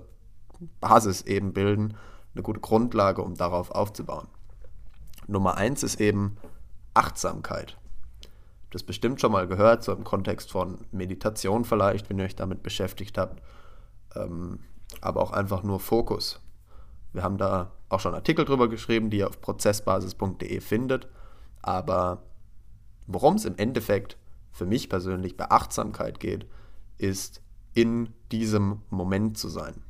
Basis 0.79 1.21
eben 1.23 1.53
bilden, 1.53 1.95
eine 2.33 2.43
gute 2.43 2.59
Grundlage, 2.59 3.21
um 3.21 3.35
darauf 3.35 3.71
aufzubauen. 3.71 4.27
Nummer 5.27 5.57
eins 5.57 5.83
ist 5.83 5.99
eben 5.99 6.37
Achtsamkeit 6.93 7.77
das 8.73 8.83
bestimmt 8.83 9.21
schon 9.21 9.31
mal 9.31 9.47
gehört, 9.47 9.83
so 9.83 9.91
im 9.91 10.03
Kontext 10.03 10.51
von 10.51 10.79
Meditation 10.91 11.63
vielleicht, 11.63 12.09
wenn 12.09 12.17
ihr 12.17 12.25
euch 12.25 12.35
damit 12.35 12.63
beschäftigt 12.63 13.17
habt. 13.17 13.41
Ähm, 14.15 14.59
aber 15.01 15.21
auch 15.21 15.31
einfach 15.31 15.63
nur 15.63 15.79
Fokus. 15.79 16.39
Wir 17.11 17.21
haben 17.23 17.37
da 17.37 17.71
auch 17.89 17.99
schon 17.99 18.15
Artikel 18.15 18.45
drüber 18.45 18.67
geschrieben, 18.67 19.11
die 19.11 19.17
ihr 19.17 19.29
auf 19.29 19.41
prozessbasis.de 19.41 20.59
findet. 20.59 21.07
Aber 21.61 22.23
worum 23.05 23.35
es 23.35 23.45
im 23.45 23.57
Endeffekt 23.57 24.17
für 24.51 24.65
mich 24.65 24.89
persönlich 24.89 25.37
bei 25.37 25.51
Achtsamkeit 25.51 26.19
geht, 26.19 26.47
ist 26.97 27.41
in 27.75 28.09
diesem 28.31 28.81
Moment 28.89 29.37
zu 29.37 29.49
sein. 29.49 29.83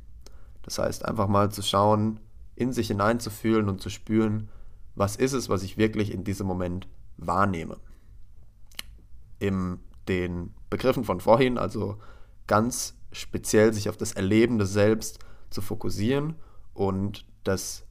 Das 0.62 0.78
heißt, 0.78 1.06
einfach 1.06 1.28
mal 1.28 1.50
zu 1.50 1.62
schauen, 1.62 2.20
in 2.54 2.72
sich 2.72 2.88
hineinzufühlen 2.88 3.68
und 3.68 3.80
zu 3.80 3.88
spüren, 3.88 4.50
was 4.94 5.16
ist 5.16 5.32
es, 5.32 5.48
was 5.48 5.62
ich 5.62 5.78
wirklich 5.78 6.12
in 6.12 6.24
diesem 6.24 6.46
Moment 6.46 6.86
wahrnehme. 7.16 7.78
In 9.44 9.78
den 10.08 10.54
Begriffen 10.70 11.04
von 11.04 11.20
vorhin, 11.20 11.58
also 11.58 11.98
ganz 12.46 12.94
speziell 13.12 13.74
sich 13.74 13.90
auf 13.90 13.96
das 13.98 14.12
Erlebende 14.12 14.64
Selbst 14.64 15.18
zu 15.50 15.60
fokussieren 15.60 16.36
und 16.72 17.26
das 17.44 17.84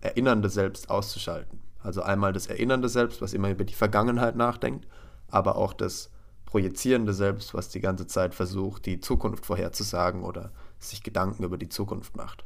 Erinnernde 0.00 0.50
Selbst 0.50 0.90
auszuschalten. 0.90 1.60
Also 1.82 2.02
einmal 2.02 2.32
das 2.34 2.46
Erinnernde 2.46 2.90
Selbst, 2.90 3.22
was 3.22 3.32
immer 3.32 3.50
über 3.50 3.64
die 3.64 3.74
Vergangenheit 3.74 4.36
nachdenkt, 4.36 4.86
aber 5.28 5.56
auch 5.56 5.72
das 5.72 6.10
Projizierende 6.44 7.14
Selbst, 7.14 7.54
was 7.54 7.70
die 7.70 7.80
ganze 7.80 8.06
Zeit 8.06 8.34
versucht, 8.34 8.84
die 8.84 9.00
Zukunft 9.00 9.46
vorherzusagen 9.46 10.22
oder 10.22 10.52
sich 10.78 11.02
Gedanken 11.02 11.42
über 11.42 11.56
die 11.56 11.70
Zukunft 11.70 12.16
macht. 12.16 12.44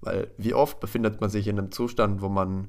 Weil 0.00 0.30
wie 0.38 0.54
oft 0.54 0.78
befindet 0.78 1.20
man 1.20 1.28
sich 1.28 1.48
in 1.48 1.58
einem 1.58 1.72
Zustand, 1.72 2.22
wo 2.22 2.28
man 2.28 2.68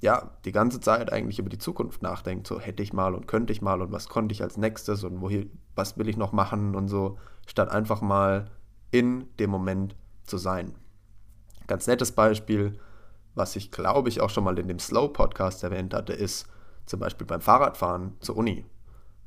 ja 0.00 0.30
die 0.44 0.52
ganze 0.52 0.80
Zeit 0.80 1.12
eigentlich 1.12 1.38
über 1.38 1.48
die 1.48 1.58
Zukunft 1.58 2.02
nachdenkt, 2.02 2.46
so 2.46 2.60
hätte 2.60 2.82
ich 2.82 2.92
mal 2.92 3.14
und 3.14 3.26
könnte 3.26 3.52
ich 3.52 3.62
mal 3.62 3.80
und 3.80 3.92
was 3.92 4.08
konnte 4.08 4.32
ich 4.32 4.42
als 4.42 4.56
nächstes 4.56 5.04
und 5.04 5.20
wohin, 5.20 5.50
was 5.74 5.96
will 5.96 6.08
ich 6.08 6.16
noch 6.16 6.32
machen 6.32 6.74
und 6.74 6.88
so, 6.88 7.18
statt 7.46 7.70
einfach 7.70 8.00
mal 8.00 8.50
in 8.90 9.26
dem 9.38 9.50
Moment 9.50 9.96
zu 10.24 10.38
sein. 10.38 10.74
Ganz 11.66 11.86
nettes 11.86 12.12
Beispiel, 12.12 12.78
was 13.34 13.56
ich 13.56 13.70
glaube 13.70 14.08
ich 14.08 14.20
auch 14.20 14.30
schon 14.30 14.44
mal 14.44 14.58
in 14.58 14.68
dem 14.68 14.78
Slow 14.78 15.08
Podcast 15.08 15.62
erwähnt 15.62 15.94
hatte, 15.94 16.12
ist 16.12 16.46
zum 16.86 17.00
Beispiel 17.00 17.26
beim 17.26 17.40
Fahrradfahren 17.40 18.14
zur 18.20 18.36
Uni. 18.36 18.64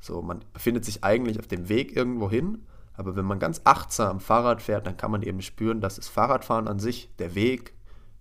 So, 0.00 0.22
man 0.22 0.44
befindet 0.52 0.84
sich 0.84 1.04
eigentlich 1.04 1.38
auf 1.38 1.46
dem 1.46 1.68
Weg 1.68 1.94
irgendwo 1.94 2.30
hin, 2.30 2.66
aber 2.94 3.16
wenn 3.16 3.26
man 3.26 3.38
ganz 3.38 3.60
achtsam 3.64 4.20
Fahrrad 4.20 4.62
fährt, 4.62 4.86
dann 4.86 4.96
kann 4.96 5.10
man 5.10 5.22
eben 5.22 5.42
spüren, 5.42 5.80
dass 5.80 5.96
das 5.96 6.08
Fahrradfahren 6.08 6.68
an 6.68 6.78
sich, 6.78 7.14
der 7.18 7.34
Weg 7.34 7.74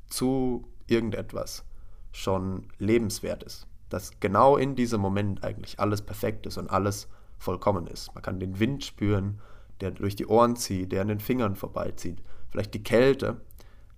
zu 0.08 0.68
irgendetwas, 0.88 1.63
schon 2.12 2.68
lebenswert 2.78 3.44
ist. 3.44 3.68
Dass 3.89 4.20
genau 4.20 4.58
in 4.58 4.75
diesem 4.75 5.01
Moment 5.01 5.44
eigentlich 5.44 5.80
alles 5.80 6.01
perfekt 6.01 6.46
ist 6.46 6.58
und 6.58 6.70
alles 6.70 7.08
vollkommen 7.38 7.88
ist. 7.88 8.13
Man 8.13 8.22
kann 8.22 8.39
den 8.39 8.60
Wind 8.60 8.84
spüren, 8.84 9.42
der 9.82 9.92
durch 9.92 10.16
die 10.16 10.28
Ohren 10.28 10.56
zieht, 10.56 10.92
der 10.92 11.01
an 11.01 11.08
den 11.08 11.20
Fingern 11.20 11.56
vorbeizieht. 11.56 12.22
Vielleicht 12.50 12.74
die 12.74 12.84
Kälte, 12.84 13.42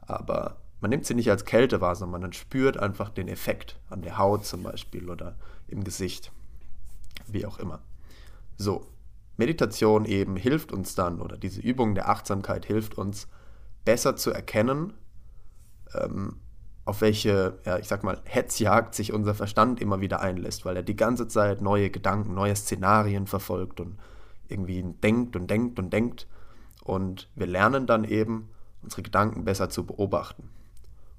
aber 0.02 0.58
man 0.80 0.90
nimmt 0.90 1.06
sie 1.06 1.14
nicht 1.14 1.30
als 1.30 1.46
Kälte 1.46 1.82
wahr, 1.82 1.96
sondern 1.96 2.22
man 2.22 2.34
spürt 2.34 2.78
einfach 2.78 3.10
den 3.10 3.28
Effekt 3.28 3.80
an 3.90 4.02
der 4.02 4.18
Haut 4.18 4.46
zum 4.46 4.64
Beispiel 4.64 5.10
oder 5.10 5.38
im 5.68 5.84
Gesicht, 5.84 6.32
wie 7.28 7.46
auch 7.46 7.60
immer. 7.60 7.82
So, 8.58 8.88
Meditation 9.38 10.06
eben 10.06 10.36
hilft 10.36 10.72
uns 10.72 10.96
dann, 10.96 11.22
oder 11.22 11.38
diese 11.38 11.62
Übung 11.62 11.96
der 11.96 12.10
Achtsamkeit 12.10 12.66
hilft 12.66 12.98
uns, 12.98 13.28
besser 13.86 14.16
zu 14.16 14.32
erkennen, 14.32 14.94
ähm, 15.94 16.38
auf 16.92 17.00
welche, 17.00 17.58
ja, 17.66 17.78
ich 17.78 17.88
sag 17.88 18.04
mal, 18.04 18.20
Hetzjagd 18.26 18.96
sich 18.96 19.14
unser 19.14 19.34
Verstand 19.34 19.80
immer 19.80 20.02
wieder 20.02 20.20
einlässt, 20.20 20.66
weil 20.66 20.76
er 20.76 20.84
die 20.84 20.98
ganze 20.98 21.26
Zeit 21.30 21.62
neue 21.62 21.90
Gedanken, 21.90 22.34
neue 22.34 22.54
Szenarien 22.54 23.28
verfolgt 23.28 23.80
und 23.80 23.98
irgendwie 24.50 24.84
denkt 24.84 25.38
und 25.38 25.50
denkt 25.50 25.80
und 25.80 25.94
denkt. 25.94 26.28
Und 26.84 27.30
wir 27.34 27.48
lernen 27.48 27.88
dann 27.88 28.04
eben, 28.04 28.50
unsere 28.82 29.04
Gedanken 29.04 29.46
besser 29.46 29.70
zu 29.70 29.86
beobachten. 29.86 30.50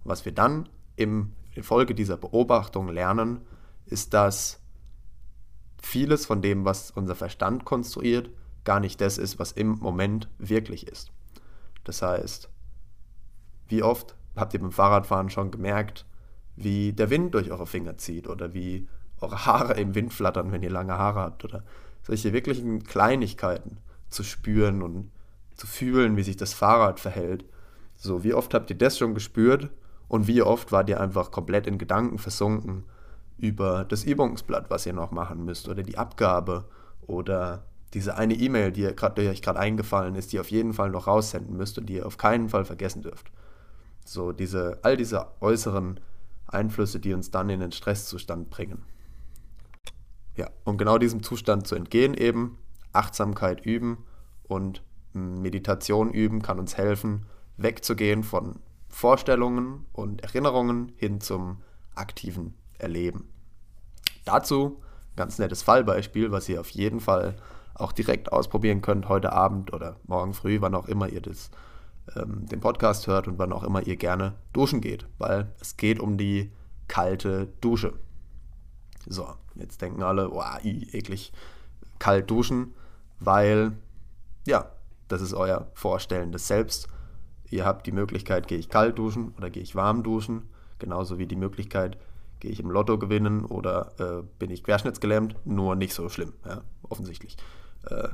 Was 0.04 0.26
wir 0.26 0.32
dann 0.32 0.68
im, 0.96 1.32
Folge 1.62 1.94
dieser 1.94 2.18
Beobachtung 2.18 2.88
lernen, 2.88 3.40
ist, 3.86 4.12
dass 4.12 4.60
vieles 5.82 6.26
von 6.26 6.42
dem, 6.42 6.66
was 6.66 6.90
unser 6.90 7.14
Verstand 7.14 7.64
konstruiert, 7.64 8.28
gar 8.64 8.78
nicht 8.78 9.00
das 9.00 9.16
ist, 9.16 9.38
was 9.38 9.52
im 9.52 9.78
Moment 9.78 10.28
wirklich 10.36 10.86
ist. 10.86 11.12
Das 11.84 12.02
heißt, 12.02 12.50
wie 13.68 13.82
oft 13.82 14.16
habt 14.36 14.54
ihr 14.54 14.60
beim 14.60 14.72
Fahrradfahren 14.72 15.30
schon 15.30 15.50
gemerkt, 15.50 16.06
wie 16.56 16.92
der 16.92 17.10
Wind 17.10 17.34
durch 17.34 17.50
eure 17.50 17.66
Finger 17.66 17.98
zieht 17.98 18.28
oder 18.28 18.54
wie 18.54 18.88
eure 19.20 19.46
Haare 19.46 19.74
im 19.74 19.94
Wind 19.94 20.12
flattern, 20.12 20.52
wenn 20.52 20.62
ihr 20.62 20.70
lange 20.70 20.98
Haare 20.98 21.20
habt 21.20 21.44
oder 21.44 21.62
solche 22.02 22.32
wirklichen 22.32 22.82
Kleinigkeiten 22.84 23.78
zu 24.10 24.22
spüren 24.22 24.82
und 24.82 25.10
zu 25.54 25.66
fühlen, 25.66 26.16
wie 26.16 26.22
sich 26.22 26.36
das 26.36 26.52
Fahrrad 26.54 27.00
verhält. 27.00 27.44
So, 27.96 28.24
wie 28.24 28.34
oft 28.34 28.52
habt 28.54 28.70
ihr 28.70 28.78
das 28.78 28.98
schon 28.98 29.14
gespürt 29.14 29.70
und 30.08 30.26
wie 30.26 30.42
oft 30.42 30.72
wart 30.72 30.88
ihr 30.88 31.00
einfach 31.00 31.30
komplett 31.30 31.66
in 31.66 31.78
Gedanken 31.78 32.18
versunken 32.18 32.84
über 33.38 33.84
das 33.84 34.04
Übungsblatt, 34.04 34.70
was 34.70 34.86
ihr 34.86 34.92
noch 34.92 35.10
machen 35.10 35.44
müsst 35.44 35.68
oder 35.68 35.82
die 35.82 35.98
Abgabe 35.98 36.64
oder 37.06 37.64
diese 37.94 38.16
eine 38.16 38.34
E-Mail, 38.34 38.72
die, 38.72 38.88
die 39.16 39.28
euch 39.28 39.42
gerade 39.42 39.58
eingefallen 39.58 40.14
ist, 40.14 40.32
die 40.32 40.36
ihr 40.36 40.40
auf 40.40 40.50
jeden 40.50 40.72
Fall 40.72 40.90
noch 40.90 41.06
raussenden 41.06 41.56
müsst 41.56 41.78
und 41.78 41.86
die 41.86 41.94
ihr 41.94 42.06
auf 42.06 42.16
keinen 42.16 42.48
Fall 42.48 42.64
vergessen 42.64 43.02
dürft. 43.02 43.30
So 44.04 44.32
diese, 44.32 44.78
all 44.82 44.96
diese 44.96 45.28
äußeren 45.40 46.00
Einflüsse, 46.46 47.00
die 47.00 47.14
uns 47.14 47.30
dann 47.30 47.48
in 47.50 47.60
den 47.60 47.72
Stresszustand 47.72 48.50
bringen. 48.50 48.84
Ja, 50.36 50.50
um 50.64 50.78
genau 50.78 50.98
diesem 50.98 51.22
Zustand 51.22 51.66
zu 51.66 51.74
entgehen 51.74 52.14
eben, 52.14 52.58
Achtsamkeit 52.92 53.64
üben 53.64 54.04
und 54.44 54.82
Meditation 55.12 56.10
üben 56.12 56.42
kann 56.42 56.58
uns 56.58 56.76
helfen, 56.76 57.26
wegzugehen 57.56 58.22
von 58.22 58.60
Vorstellungen 58.88 59.86
und 59.92 60.22
Erinnerungen 60.22 60.92
hin 60.96 61.20
zum 61.20 61.58
aktiven 61.94 62.54
Erleben. 62.78 63.28
Dazu 64.24 64.80
ein 65.12 65.16
ganz 65.16 65.38
nettes 65.38 65.62
Fallbeispiel, 65.62 66.32
was 66.32 66.48
ihr 66.48 66.60
auf 66.60 66.70
jeden 66.70 67.00
Fall 67.00 67.36
auch 67.74 67.92
direkt 67.92 68.32
ausprobieren 68.32 68.82
könnt 68.82 69.08
heute 69.08 69.32
Abend 69.32 69.72
oder 69.72 69.96
morgen 70.04 70.34
früh, 70.34 70.60
wann 70.60 70.74
auch 70.74 70.88
immer 70.88 71.08
ihr 71.08 71.20
das 71.20 71.50
ähm, 72.16 72.46
den 72.46 72.60
Podcast 72.60 73.06
hört 73.06 73.28
und 73.28 73.38
wann 73.38 73.52
auch 73.52 73.62
immer 73.62 73.86
ihr 73.86 73.96
gerne 73.96 74.34
duschen 74.52 74.80
geht, 74.80 75.06
weil 75.18 75.52
es 75.60 75.76
geht 75.76 76.00
um 76.00 76.16
die 76.16 76.50
kalte 76.88 77.48
Dusche. 77.60 77.94
So, 79.06 79.28
jetzt 79.54 79.80
denken 79.82 80.02
alle, 80.02 80.30
oh, 80.30 80.42
eklig, 80.62 81.32
kalt 81.98 82.30
duschen, 82.30 82.74
weil, 83.20 83.72
ja, 84.46 84.70
das 85.08 85.22
ist 85.22 85.34
euer 85.34 85.68
vorstellendes 85.74 86.46
Selbst. 86.46 86.88
Ihr 87.50 87.64
habt 87.64 87.86
die 87.86 87.92
Möglichkeit, 87.92 88.48
gehe 88.48 88.58
ich 88.58 88.68
kalt 88.68 88.98
duschen 88.98 89.34
oder 89.36 89.50
gehe 89.50 89.62
ich 89.62 89.74
warm 89.74 90.02
duschen, 90.02 90.48
genauso 90.78 91.18
wie 91.18 91.26
die 91.26 91.36
Möglichkeit, 91.36 91.98
gehe 92.40 92.50
ich 92.50 92.60
im 92.60 92.70
Lotto 92.70 92.98
gewinnen 92.98 93.44
oder 93.44 93.92
äh, 93.98 94.22
bin 94.38 94.50
ich 94.50 94.64
querschnittsgelähmt, 94.64 95.36
nur 95.44 95.76
nicht 95.76 95.94
so 95.94 96.08
schlimm, 96.08 96.32
ja, 96.46 96.62
offensichtlich. 96.88 97.36
Äh, 97.88 98.08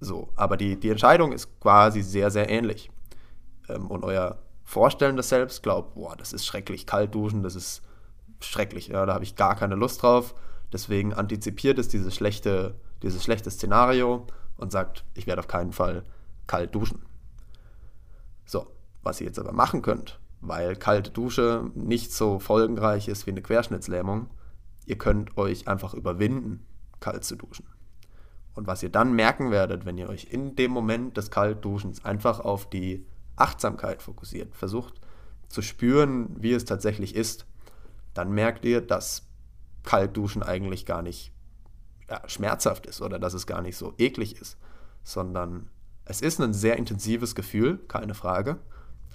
so, 0.00 0.30
aber 0.34 0.56
die, 0.56 0.78
die 0.80 0.90
Entscheidung 0.90 1.32
ist 1.32 1.60
quasi 1.60 2.02
sehr, 2.02 2.30
sehr 2.30 2.48
ähnlich 2.48 2.90
ähm, 3.74 3.86
und 3.88 4.04
euer 4.04 4.38
vorstellendes 4.64 5.28
Selbst 5.28 5.62
glaubt, 5.62 5.94
boah, 5.94 6.16
das 6.16 6.32
ist 6.32 6.46
schrecklich, 6.46 6.86
kalt 6.86 7.14
duschen, 7.14 7.42
das 7.42 7.56
ist 7.56 7.82
schrecklich, 8.40 8.88
ja, 8.88 9.04
da 9.06 9.14
habe 9.14 9.24
ich 9.24 9.36
gar 9.36 9.56
keine 9.56 9.74
Lust 9.74 10.02
drauf. 10.02 10.34
Deswegen 10.72 11.12
antizipiert 11.12 11.78
es 11.78 11.88
dieses 11.88 12.14
schlechte, 12.14 12.74
dieses 13.02 13.22
schlechte 13.22 13.50
Szenario 13.50 14.26
und 14.56 14.72
sagt, 14.72 15.04
ich 15.14 15.26
werde 15.26 15.40
auf 15.40 15.48
keinen 15.48 15.72
Fall 15.72 16.04
kalt 16.46 16.74
duschen. 16.74 17.02
So, 18.46 18.66
was 19.02 19.20
ihr 19.20 19.26
jetzt 19.26 19.38
aber 19.38 19.52
machen 19.52 19.82
könnt, 19.82 20.20
weil 20.40 20.76
kalte 20.76 21.10
Dusche 21.10 21.70
nicht 21.74 22.12
so 22.12 22.38
folgenreich 22.38 23.08
ist 23.08 23.26
wie 23.26 23.30
eine 23.30 23.42
Querschnittslähmung, 23.42 24.30
ihr 24.86 24.98
könnt 24.98 25.36
euch 25.36 25.68
einfach 25.68 25.94
überwinden, 25.94 26.66
kalt 27.00 27.24
zu 27.24 27.36
duschen. 27.36 27.66
Und 28.54 28.66
was 28.66 28.82
ihr 28.82 28.90
dann 28.90 29.14
merken 29.14 29.50
werdet, 29.50 29.86
wenn 29.86 29.98
ihr 29.98 30.08
euch 30.08 30.28
in 30.30 30.56
dem 30.56 30.72
Moment 30.72 31.16
des 31.16 31.30
Kaltduschens 31.30 32.04
einfach 32.04 32.40
auf 32.40 32.68
die 32.68 33.06
Achtsamkeit 33.36 34.02
fokussiert, 34.02 34.54
versucht 34.54 35.00
zu 35.48 35.62
spüren, 35.62 36.34
wie 36.38 36.52
es 36.52 36.64
tatsächlich 36.64 37.14
ist, 37.14 37.46
dann 38.14 38.32
merkt 38.32 38.64
ihr, 38.64 38.80
dass 38.80 39.26
Kaltduschen 39.84 40.42
eigentlich 40.42 40.86
gar 40.86 41.02
nicht 41.02 41.32
ja, 42.08 42.22
schmerzhaft 42.28 42.86
ist 42.86 43.00
oder 43.00 43.18
dass 43.18 43.34
es 43.34 43.46
gar 43.46 43.62
nicht 43.62 43.76
so 43.76 43.94
eklig 43.98 44.40
ist, 44.40 44.56
sondern 45.02 45.70
es 46.04 46.20
ist 46.20 46.40
ein 46.40 46.54
sehr 46.54 46.76
intensives 46.76 47.34
Gefühl, 47.34 47.78
keine 47.88 48.14
Frage, 48.14 48.58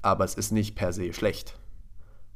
aber 0.01 0.23
es 0.25 0.35
ist 0.35 0.51
nicht 0.51 0.75
per 0.75 0.93
se 0.93 1.13
schlecht, 1.13 1.59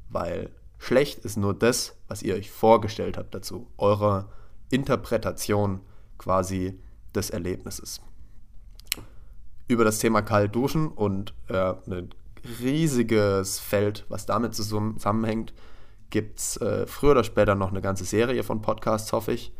weil 0.09 0.49
schlecht 0.77 1.19
ist 1.19 1.37
nur 1.37 1.53
das, 1.53 1.95
was 2.07 2.23
ihr 2.23 2.35
euch 2.35 2.51
vorgestellt 2.51 3.17
habt 3.17 3.33
dazu, 3.33 3.71
eure 3.77 4.29
Interpretation 4.69 5.81
quasi 6.17 6.79
des 7.13 7.29
Erlebnisses 7.29 8.01
über 9.71 9.85
das 9.85 9.99
Thema 9.99 10.21
kalt 10.21 10.55
duschen 10.55 10.87
und 10.87 11.33
äh, 11.47 11.73
ein 11.87 12.09
riesiges 12.59 13.59
Feld, 13.59 14.05
was 14.09 14.25
damit 14.25 14.55
zusammenhängt, 14.55 15.53
gibt 16.09 16.39
es 16.39 16.57
äh, 16.57 16.85
früher 16.87 17.11
oder 17.11 17.23
später 17.23 17.55
noch 17.55 17.71
eine 17.71 17.81
ganze 17.81 18.05
Serie 18.05 18.43
von 18.43 18.61
Podcasts, 18.61 19.11
hoffe 19.13 19.33
ich. 19.33 19.53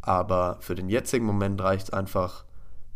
Aber 0.00 0.58
für 0.60 0.74
den 0.74 0.90
jetzigen 0.90 1.24
Moment 1.24 1.60
reicht 1.62 1.84
es 1.84 1.92
einfach, 1.92 2.44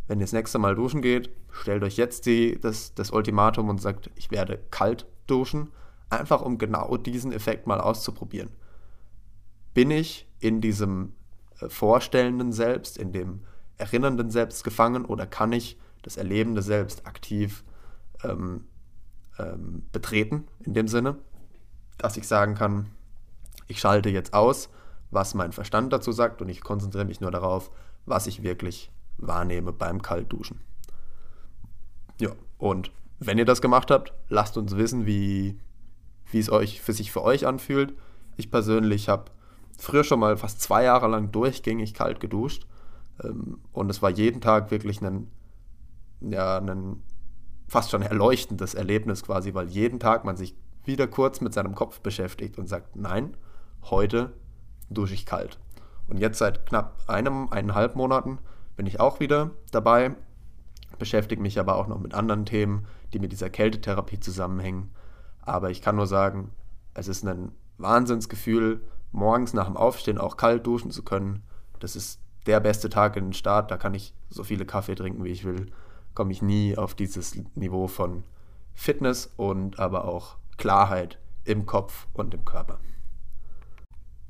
wenn 0.06 0.18
ihr 0.20 0.24
das 0.24 0.32
nächste 0.32 0.58
Mal 0.58 0.74
duschen 0.74 1.00
geht, 1.00 1.30
stellt 1.50 1.82
euch 1.82 1.96
jetzt 1.96 2.26
die, 2.26 2.58
das, 2.60 2.94
das 2.94 3.10
Ultimatum 3.10 3.68
und 3.68 3.80
sagt, 3.80 4.10
ich 4.16 4.30
werde 4.30 4.58
kalt 4.70 5.06
duschen, 5.26 5.72
einfach 6.10 6.42
um 6.42 6.58
genau 6.58 6.96
diesen 6.96 7.32
Effekt 7.32 7.66
mal 7.66 7.80
auszuprobieren. 7.80 8.50
Bin 9.74 9.90
ich 9.90 10.28
in 10.40 10.60
diesem 10.60 11.12
äh, 11.60 11.68
vorstellenden 11.68 12.52
Selbst, 12.52 12.98
in 12.98 13.12
dem 13.12 13.40
erinnernden 13.76 14.30
Selbst 14.30 14.64
gefangen 14.64 15.04
oder 15.04 15.26
kann 15.26 15.52
ich 15.52 15.78
das 16.02 16.16
erlebende 16.16 16.62
Selbst 16.62 17.06
aktiv 17.06 17.64
ähm, 18.24 18.64
ähm, 19.38 19.84
betreten, 19.92 20.46
in 20.64 20.74
dem 20.74 20.88
Sinne, 20.88 21.16
dass 21.98 22.16
ich 22.16 22.26
sagen 22.26 22.54
kann, 22.54 22.86
ich 23.66 23.80
schalte 23.80 24.08
jetzt 24.08 24.34
aus, 24.34 24.70
was 25.10 25.34
mein 25.34 25.52
Verstand 25.52 25.92
dazu 25.92 26.12
sagt 26.12 26.42
und 26.42 26.48
ich 26.48 26.60
konzentriere 26.60 27.04
mich 27.04 27.20
nur 27.20 27.30
darauf, 27.30 27.70
was 28.06 28.26
ich 28.26 28.42
wirklich 28.42 28.90
wahrnehme 29.16 29.72
beim 29.72 30.02
Kaltduschen. 30.02 30.60
Ja, 32.20 32.30
und 32.58 32.90
wenn 33.20 33.38
ihr 33.38 33.44
das 33.44 33.60
gemacht 33.60 33.90
habt, 33.90 34.12
lasst 34.28 34.56
uns 34.56 34.76
wissen, 34.76 35.06
wie, 35.06 35.58
wie 36.30 36.38
es 36.38 36.50
euch 36.50 36.80
für 36.80 36.92
sich 36.92 37.10
für 37.10 37.22
euch 37.22 37.46
anfühlt. 37.46 37.94
Ich 38.36 38.50
persönlich 38.50 39.08
habe 39.08 39.30
früher 39.76 40.04
schon 40.04 40.20
mal 40.20 40.36
fast 40.36 40.60
zwei 40.60 40.84
Jahre 40.84 41.08
lang 41.08 41.32
durchgängig 41.32 41.94
kalt 41.94 42.20
geduscht. 42.20 42.66
Ähm, 43.22 43.58
und 43.72 43.90
es 43.90 44.02
war 44.02 44.10
jeden 44.10 44.40
Tag 44.40 44.70
wirklich 44.70 45.02
ein, 45.02 45.30
ja, 46.20 46.58
ein 46.58 47.02
fast 47.66 47.90
schon 47.90 48.02
erleuchtendes 48.02 48.74
Erlebnis 48.74 49.22
quasi, 49.22 49.54
weil 49.54 49.68
jeden 49.68 50.00
Tag 50.00 50.24
man 50.24 50.36
sich 50.36 50.54
wieder 50.84 51.06
kurz 51.06 51.40
mit 51.40 51.52
seinem 51.52 51.74
Kopf 51.74 52.00
beschäftigt 52.00 52.58
und 52.58 52.66
sagt, 52.66 52.96
nein, 52.96 53.36
heute 53.84 54.32
dusche 54.88 55.14
ich 55.14 55.26
kalt. 55.26 55.58
Und 56.08 56.18
jetzt 56.18 56.38
seit 56.38 56.66
knapp 56.66 57.02
einem, 57.06 57.48
eineinhalb 57.50 57.94
Monaten 57.94 58.38
bin 58.76 58.86
ich 58.86 59.00
auch 59.00 59.20
wieder 59.20 59.50
dabei, 59.70 60.14
beschäftige 60.98 61.42
mich 61.42 61.60
aber 61.60 61.76
auch 61.76 61.86
noch 61.86 61.98
mit 61.98 62.14
anderen 62.14 62.46
Themen, 62.46 62.86
die 63.12 63.18
mit 63.18 63.32
dieser 63.32 63.50
Kältetherapie 63.50 64.18
zusammenhängen. 64.18 64.90
Aber 65.42 65.70
ich 65.70 65.82
kann 65.82 65.96
nur 65.96 66.06
sagen, 66.06 66.50
es 66.94 67.08
ist 67.08 67.24
ein 67.24 67.52
Wahnsinnsgefühl, 67.76 68.80
morgens 69.12 69.52
nach 69.52 69.66
dem 69.66 69.76
Aufstehen 69.76 70.18
auch 70.18 70.36
kalt 70.36 70.66
duschen 70.66 70.90
zu 70.90 71.02
können. 71.02 71.42
Das 71.80 71.96
ist 71.96 72.20
der 72.46 72.60
beste 72.60 72.88
Tag 72.88 73.16
in 73.16 73.26
den 73.26 73.32
Start. 73.32 73.70
Da 73.70 73.76
kann 73.76 73.94
ich 73.94 74.14
so 74.30 74.42
viele 74.42 74.66
Kaffee 74.66 74.94
trinken, 74.94 75.24
wie 75.24 75.30
ich 75.30 75.44
will. 75.44 75.66
Komme 76.18 76.32
ich 76.32 76.42
nie 76.42 76.76
auf 76.76 76.96
dieses 76.96 77.36
Niveau 77.54 77.86
von 77.86 78.24
Fitness 78.74 79.32
und 79.36 79.78
aber 79.78 80.04
auch 80.04 80.36
Klarheit 80.56 81.16
im 81.44 81.64
Kopf 81.64 82.08
und 82.12 82.34
im 82.34 82.44
Körper. 82.44 82.80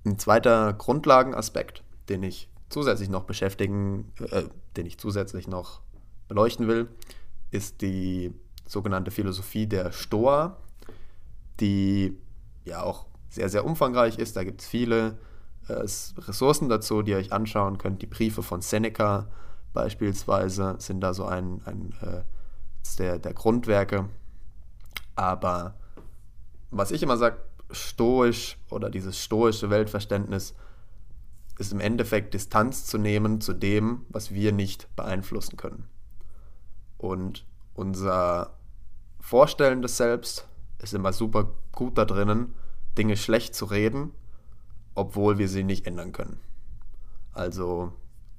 Ein 0.05 0.19
zweiter 0.19 0.75
Grundlagenaspekt, 0.75 1.83
den 2.11 2.25
ich 2.25 2.51
zusätzlich 2.69 3.09
noch 3.09 3.25
beschäftigen, 3.25 4.13
äh, 4.21 4.43
den 4.77 4.85
ich 4.85 4.99
zusätzlich 4.99 5.49
noch 5.49 5.81
beleuchten 6.29 6.69
will, 6.69 6.91
ist 7.53 7.81
die 7.81 8.35
sogenannte 8.67 9.11
Philosophie 9.11 9.67
der 9.67 9.91
Stoa, 9.91 10.59
die 11.59 12.19
ja 12.67 12.83
auch 12.83 13.07
sehr, 13.31 13.49
sehr 13.49 13.65
umfangreich 13.65 14.19
ist. 14.19 14.37
Da 14.37 14.45
gibt 14.45 14.61
es 14.61 14.69
viele 14.69 15.17
äh, 15.69 15.73
Ressourcen 15.73 16.69
dazu, 16.69 17.01
die 17.01 17.13
ihr 17.13 17.17
euch 17.17 17.33
anschauen 17.33 17.79
könnt. 17.79 18.03
Die 18.03 18.07
Briefe 18.07 18.43
von 18.43 18.61
Seneca 18.61 19.31
beispielsweise 19.79 20.75
sind 20.79 21.01
da 21.03 21.15
so 21.15 21.25
ein, 21.25 21.63
ein 21.65 21.95
äh, 22.03 22.23
der, 22.99 23.21
der 23.21 23.33
Grundwerke. 23.33 24.09
Aber 25.15 25.77
was 26.73 26.91
ich 26.91 27.01
immer 27.01 27.17
sage, 27.17 27.37
stoisch 27.71 28.59
oder 28.71 28.91
dieses 28.91 29.23
stoische 29.23 29.71
Weltverständnis 29.71 30.57
ist 31.59 31.73
im 31.73 31.79
Endeffekt 31.79 32.35
Distanz 32.35 32.87
zu 32.87 32.99
nehmen 32.99 33.41
zu 33.41 33.53
dem, 33.53 34.05
was 34.09 34.35
wir 34.35 34.51
nicht 34.51 34.95
beeinflussen 34.97 35.57
können. 35.57 35.89
Und 36.97 37.47
unser 37.75 38.59
vorstellendes 39.21 39.97
Selbst 39.97 40.49
ist 40.83 40.93
immer 40.93 41.13
super 41.13 41.53
gut 41.71 41.97
da 41.99 42.05
drinnen, 42.05 42.53
Dinge 42.97 43.17
schlecht 43.17 43.55
zu 43.55 43.67
reden, 43.67 44.11
obwohl 44.97 45.39
wir 45.39 45.49
sie 45.49 45.63
nicht 45.63 45.87
ändern 45.87 46.11
können. 46.11 46.41
Also 47.33 47.93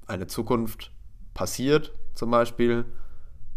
eine 0.06 0.26
Zukunft 0.26 0.92
passiert 1.34 1.92
zum 2.14 2.30
Beispiel, 2.30 2.84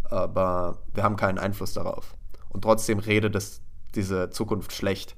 aber 0.03 0.79
wir 0.93 1.03
haben 1.03 1.15
keinen 1.15 1.39
Einfluss 1.39 1.73
darauf. 1.73 2.15
Und 2.49 2.62
trotzdem 2.62 2.99
redet 2.99 3.36
es 3.36 3.62
diese 3.95 4.29
Zukunft 4.29 4.73
schlecht. 4.73 5.15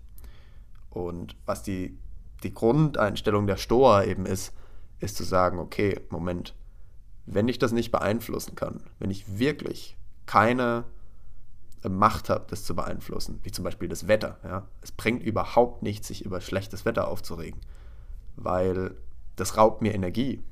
Und 0.89 1.35
was 1.45 1.63
die, 1.63 1.97
die 2.43 2.53
Grundeinstellung 2.53 3.47
der 3.47 3.57
Stoa 3.57 4.03
eben 4.03 4.25
ist, 4.25 4.53
ist 4.99 5.17
zu 5.17 5.23
sagen, 5.23 5.59
okay, 5.59 5.99
Moment, 6.09 6.55
wenn 7.25 7.47
ich 7.47 7.59
das 7.59 7.71
nicht 7.71 7.91
beeinflussen 7.91 8.55
kann, 8.55 8.81
wenn 8.99 9.11
ich 9.11 9.39
wirklich 9.39 9.97
keine 10.25 10.85
Macht 11.87 12.29
habe, 12.29 12.45
das 12.49 12.63
zu 12.63 12.75
beeinflussen, 12.75 13.39
wie 13.43 13.51
zum 13.51 13.63
Beispiel 13.63 13.87
das 13.87 14.07
Wetter. 14.07 14.39
Ja? 14.43 14.67
Es 14.81 14.91
bringt 14.91 15.23
überhaupt 15.23 15.83
nichts, 15.83 16.07
sich 16.07 16.25
über 16.25 16.41
schlechtes 16.41 16.85
Wetter 16.85 17.07
aufzuregen, 17.07 17.59
weil 18.35 18.95
das 19.35 19.57
raubt 19.57 19.81
mir 19.81 19.93
Energie. 19.93 20.43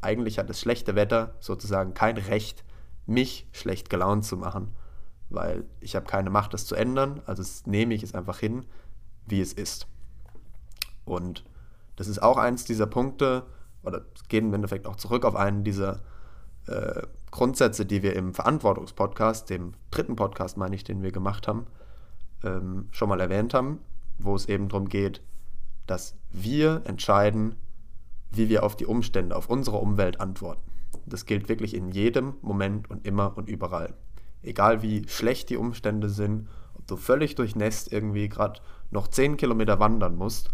Eigentlich 0.00 0.38
hat 0.38 0.48
das 0.48 0.60
schlechte 0.60 0.94
Wetter 0.94 1.34
sozusagen 1.40 1.94
kein 1.94 2.16
Recht, 2.16 2.64
mich 3.06 3.46
schlecht 3.52 3.90
gelaunt 3.90 4.24
zu 4.24 4.36
machen, 4.36 4.74
weil 5.30 5.64
ich 5.80 5.96
habe 5.96 6.06
keine 6.06 6.30
Macht, 6.30 6.54
das 6.54 6.66
zu 6.66 6.74
ändern, 6.74 7.22
also 7.26 7.42
nehme 7.66 7.94
ich 7.94 8.02
es 8.02 8.14
einfach 8.14 8.38
hin, 8.38 8.64
wie 9.26 9.40
es 9.40 9.52
ist. 9.52 9.86
Und 11.04 11.44
das 11.96 12.06
ist 12.08 12.22
auch 12.22 12.36
eins 12.36 12.64
dieser 12.64 12.86
Punkte, 12.86 13.44
oder 13.82 14.02
geht 14.28 14.44
im 14.44 14.54
Endeffekt 14.54 14.86
auch 14.86 14.96
zurück 14.96 15.24
auf 15.24 15.36
einen 15.36 15.64
dieser 15.64 16.00
äh, 16.66 17.02
Grundsätze, 17.30 17.86
die 17.86 18.02
wir 18.02 18.14
im 18.14 18.34
Verantwortungspodcast, 18.34 19.50
dem 19.50 19.74
dritten 19.90 20.16
Podcast, 20.16 20.56
meine 20.56 20.74
ich, 20.74 20.84
den 20.84 21.02
wir 21.02 21.12
gemacht 21.12 21.48
haben, 21.48 21.66
ähm, 22.44 22.88
schon 22.90 23.08
mal 23.08 23.20
erwähnt 23.20 23.54
haben, 23.54 23.80
wo 24.18 24.34
es 24.34 24.46
eben 24.46 24.68
darum 24.68 24.88
geht, 24.88 25.22
dass 25.86 26.14
wir 26.30 26.82
entscheiden, 26.84 27.56
wie 28.30 28.48
wir 28.48 28.64
auf 28.64 28.76
die 28.76 28.86
Umstände, 28.86 29.36
auf 29.36 29.48
unsere 29.48 29.78
Umwelt 29.78 30.20
antworten. 30.20 30.70
Das 31.06 31.26
gilt 31.26 31.48
wirklich 31.48 31.74
in 31.74 31.90
jedem 31.90 32.34
Moment 32.42 32.90
und 32.90 33.06
immer 33.06 33.36
und 33.36 33.48
überall. 33.48 33.94
Egal 34.42 34.82
wie 34.82 35.08
schlecht 35.08 35.50
die 35.50 35.56
Umstände 35.56 36.08
sind, 36.08 36.48
ob 36.74 36.86
du 36.86 36.96
völlig 36.96 37.34
durchnässt 37.34 37.92
irgendwie 37.92 38.28
gerade 38.28 38.60
noch 38.90 39.08
10 39.08 39.36
Kilometer 39.36 39.80
wandern 39.80 40.16
musst, 40.16 40.50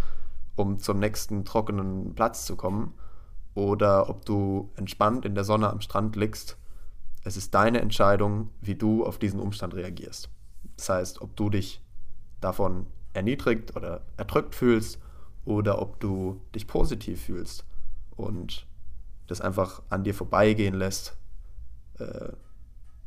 um 0.56 0.78
zum 0.78 0.98
nächsten 0.98 1.44
trockenen 1.44 2.14
Platz 2.14 2.46
zu 2.46 2.56
kommen, 2.56 2.94
oder 3.54 4.08
ob 4.08 4.24
du 4.24 4.72
entspannt 4.76 5.24
in 5.24 5.34
der 5.34 5.44
Sonne 5.44 5.70
am 5.70 5.80
Strand 5.80 6.16
liegst. 6.16 6.56
Es 7.22 7.36
ist 7.36 7.54
deine 7.54 7.80
Entscheidung, 7.80 8.50
wie 8.60 8.74
du 8.74 9.04
auf 9.04 9.18
diesen 9.18 9.40
Umstand 9.40 9.74
reagierst. 9.74 10.28
Das 10.76 10.88
heißt, 10.88 11.22
ob 11.22 11.36
du 11.36 11.50
dich 11.50 11.80
davon 12.40 12.86
erniedrigt 13.12 13.76
oder 13.76 14.02
erdrückt 14.16 14.54
fühlst 14.54 14.98
oder 15.44 15.80
ob 15.80 16.00
du 16.00 16.40
dich 16.54 16.66
positiv 16.66 17.24
fühlst 17.24 17.64
und 18.16 18.66
das 19.26 19.40
einfach 19.40 19.82
an 19.90 20.04
dir 20.04 20.14
vorbeigehen 20.14 20.74
lässt, 20.74 21.16
äh, 21.98 22.32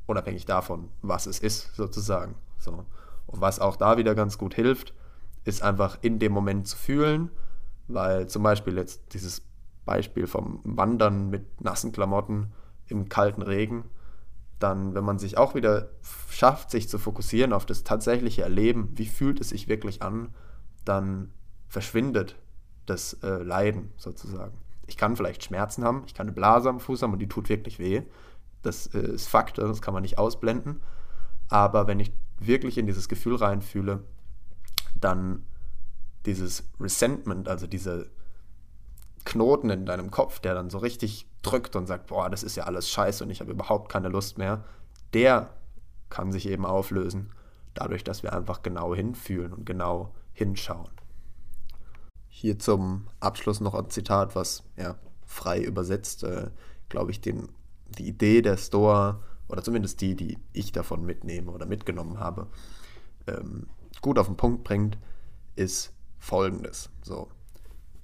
unabhängig 0.05 0.45
davon, 0.45 0.89
was 1.01 1.25
es 1.25 1.39
ist, 1.39 1.75
sozusagen. 1.75 2.35
So. 2.59 2.85
Und 3.27 3.41
was 3.41 3.59
auch 3.59 3.75
da 3.75 3.97
wieder 3.97 4.15
ganz 4.15 4.37
gut 4.37 4.55
hilft, 4.55 4.93
ist 5.43 5.61
einfach 5.61 5.97
in 6.01 6.19
dem 6.19 6.31
Moment 6.31 6.67
zu 6.67 6.77
fühlen, 6.77 7.29
weil 7.87 8.27
zum 8.27 8.43
Beispiel 8.43 8.77
jetzt 8.77 9.13
dieses 9.13 9.41
Beispiel 9.85 10.27
vom 10.27 10.61
Wandern 10.63 11.29
mit 11.29 11.61
nassen 11.61 11.91
Klamotten 11.91 12.51
im 12.87 13.09
kalten 13.09 13.41
Regen, 13.41 13.85
dann, 14.59 14.95
wenn 14.95 15.03
man 15.03 15.19
sich 15.19 15.37
auch 15.37 15.55
wieder 15.55 15.89
schafft, 16.29 16.71
sich 16.71 16.89
zu 16.89 16.97
fokussieren 16.97 17.53
auf 17.53 17.65
das 17.65 17.83
tatsächliche 17.83 18.41
Erleben, 18.41 18.89
wie 18.95 19.05
fühlt 19.05 19.39
es 19.39 19.49
sich 19.49 19.67
wirklich 19.67 20.01
an, 20.01 20.33
dann 20.83 21.31
verschwindet 21.67 22.35
das 22.85 23.13
äh, 23.23 23.43
Leiden 23.43 23.91
sozusagen. 23.97 24.57
Ich 24.87 24.97
kann 24.97 25.15
vielleicht 25.15 25.43
Schmerzen 25.43 25.83
haben, 25.83 26.03
ich 26.07 26.13
kann 26.13 26.27
eine 26.27 26.33
Blase 26.33 26.69
am 26.69 26.79
Fuß 26.79 27.01
haben 27.01 27.13
und 27.13 27.19
die 27.19 27.27
tut 27.27 27.49
wirklich 27.49 27.79
weh. 27.79 28.03
Das 28.61 28.87
äh, 28.87 28.99
ist 28.99 29.27
Fakt, 29.27 29.57
das 29.57 29.81
kann 29.81 29.93
man 29.93 30.03
nicht 30.03 30.17
ausblenden. 30.17 30.81
Aber 31.49 31.87
wenn 31.87 31.99
ich 31.99 32.11
wirklich 32.39 32.77
in 32.77 32.85
dieses 32.85 33.09
Gefühl 33.09 33.35
reinfühle, 33.35 34.03
dann 34.95 35.45
dieses 36.25 36.69
Resentment, 36.79 37.47
also 37.47 37.67
diese 37.67 38.09
Knoten 39.25 39.69
in 39.69 39.85
deinem 39.85 40.11
Kopf, 40.11 40.39
der 40.39 40.53
dann 40.53 40.69
so 40.69 40.77
richtig 40.77 41.27
drückt 41.41 41.75
und 41.75 41.85
sagt, 41.85 42.07
boah, 42.07 42.29
das 42.29 42.43
ist 42.43 42.55
ja 42.55 42.63
alles 42.63 42.89
scheiße 42.89 43.23
und 43.23 43.29
ich 43.29 43.41
habe 43.41 43.51
überhaupt 43.51 43.91
keine 43.91 44.09
Lust 44.09 44.37
mehr, 44.37 44.63
der 45.13 45.49
kann 46.09 46.31
sich 46.31 46.47
eben 46.47 46.65
auflösen, 46.65 47.31
dadurch, 47.73 48.03
dass 48.03 48.23
wir 48.23 48.33
einfach 48.33 48.61
genau 48.61 48.95
hinfühlen 48.95 49.53
und 49.53 49.65
genau 49.65 50.13
hinschauen. 50.33 50.96
Hier 52.39 52.59
zum 52.59 53.07
Abschluss 53.19 53.61
noch 53.61 53.73
ein 53.73 53.89
Zitat, 53.89 54.35
was 54.35 54.61
ja 54.75 54.99
frei 55.25 55.59
übersetzt, 55.59 56.21
äh, 56.21 56.51
glaube 56.87 57.09
ich, 57.09 57.19
den, 57.19 57.49
die 57.97 58.07
Idee 58.07 58.43
der 58.43 58.57
Stoa 58.57 59.23
oder 59.47 59.63
zumindest 59.63 60.01
die, 60.01 60.13
die 60.13 60.37
ich 60.53 60.71
davon 60.71 61.03
mitnehme 61.03 61.49
oder 61.49 61.65
mitgenommen 61.65 62.19
habe, 62.19 62.45
ähm, 63.25 63.65
gut 64.01 64.19
auf 64.19 64.27
den 64.27 64.37
Punkt 64.37 64.63
bringt, 64.63 64.99
ist 65.55 65.93
folgendes. 66.19 66.91
So, 67.01 67.27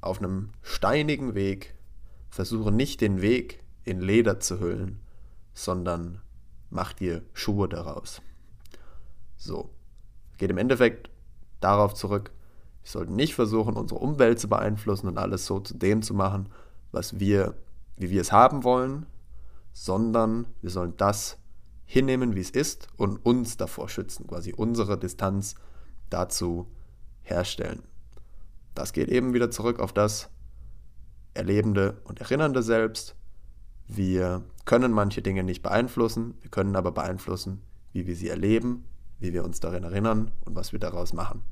auf 0.02 0.18
einem 0.18 0.50
steinigen 0.64 1.36
Weg 1.36 1.76
versuche 2.32 2.72
nicht 2.72 3.02
den 3.02 3.22
Weg 3.22 3.64
in 3.84 4.02
Leder 4.02 4.40
zu 4.40 4.60
hüllen, 4.60 5.00
sondern 5.54 6.24
mach 6.72 6.94
dir 6.94 7.22
Schuhe 7.34 7.70
daraus. 7.70 8.24
So, 9.38 9.70
geht 10.40 10.50
im 10.50 10.58
Endeffekt 10.58 11.12
darauf 11.60 11.94
zurück, 11.94 12.32
wir 12.84 12.92
sollten 12.92 13.16
nicht 13.16 13.34
versuchen, 13.34 13.76
unsere 13.76 14.00
Umwelt 14.00 14.40
zu 14.40 14.50
beeinflussen 14.50 15.08
und 15.08 15.18
alles 15.18 15.46
so 15.46 15.60
zu 15.60 15.76
dem 15.76 16.02
zu 16.02 16.14
machen, 16.14 16.50
was 16.92 17.20
wir, 17.20 17.56
wie 17.98 18.10
wir 18.10 18.22
es 18.22 18.32
haben 18.32 18.64
wollen, 18.64 19.06
sondern 19.72 20.48
wir 20.62 20.70
sollen 20.70 20.94
das 20.98 21.38
hinnehmen, 21.86 22.36
wie 22.36 22.42
es 22.42 22.50
ist 22.50 22.88
und 22.98 23.26
uns 23.26 23.58
davor 23.58 23.88
schützen, 23.88 24.28
quasi 24.28 24.54
unsere 24.54 24.98
Distanz 24.98 25.56
dazu 26.10 26.68
herstellen. 27.22 27.84
Das 28.76 28.94
geht 28.94 29.10
eben 29.10 29.34
wieder 29.34 29.50
zurück 29.50 29.80
auf 29.80 29.94
das 29.94 30.30
erlebende 31.34 32.02
und 32.04 32.20
erinnernde 32.20 32.64
Selbst. 32.64 33.16
Wir 33.88 34.44
können 34.66 34.92
manche 34.92 35.22
Dinge 35.22 35.44
nicht 35.44 35.62
beeinflussen, 35.62 36.36
wir 36.42 36.52
können 36.52 36.76
aber 36.76 36.92
beeinflussen, 36.92 37.62
wie 37.92 38.08
wir 38.08 38.16
sie 38.16 38.30
erleben, 38.30 38.86
wie 39.20 39.34
wir 39.34 39.44
uns 39.44 39.60
darin 39.60 39.84
erinnern 39.84 40.32
und 40.46 40.56
was 40.56 40.74
wir 40.74 40.80
daraus 40.80 41.14
machen. 41.14 41.44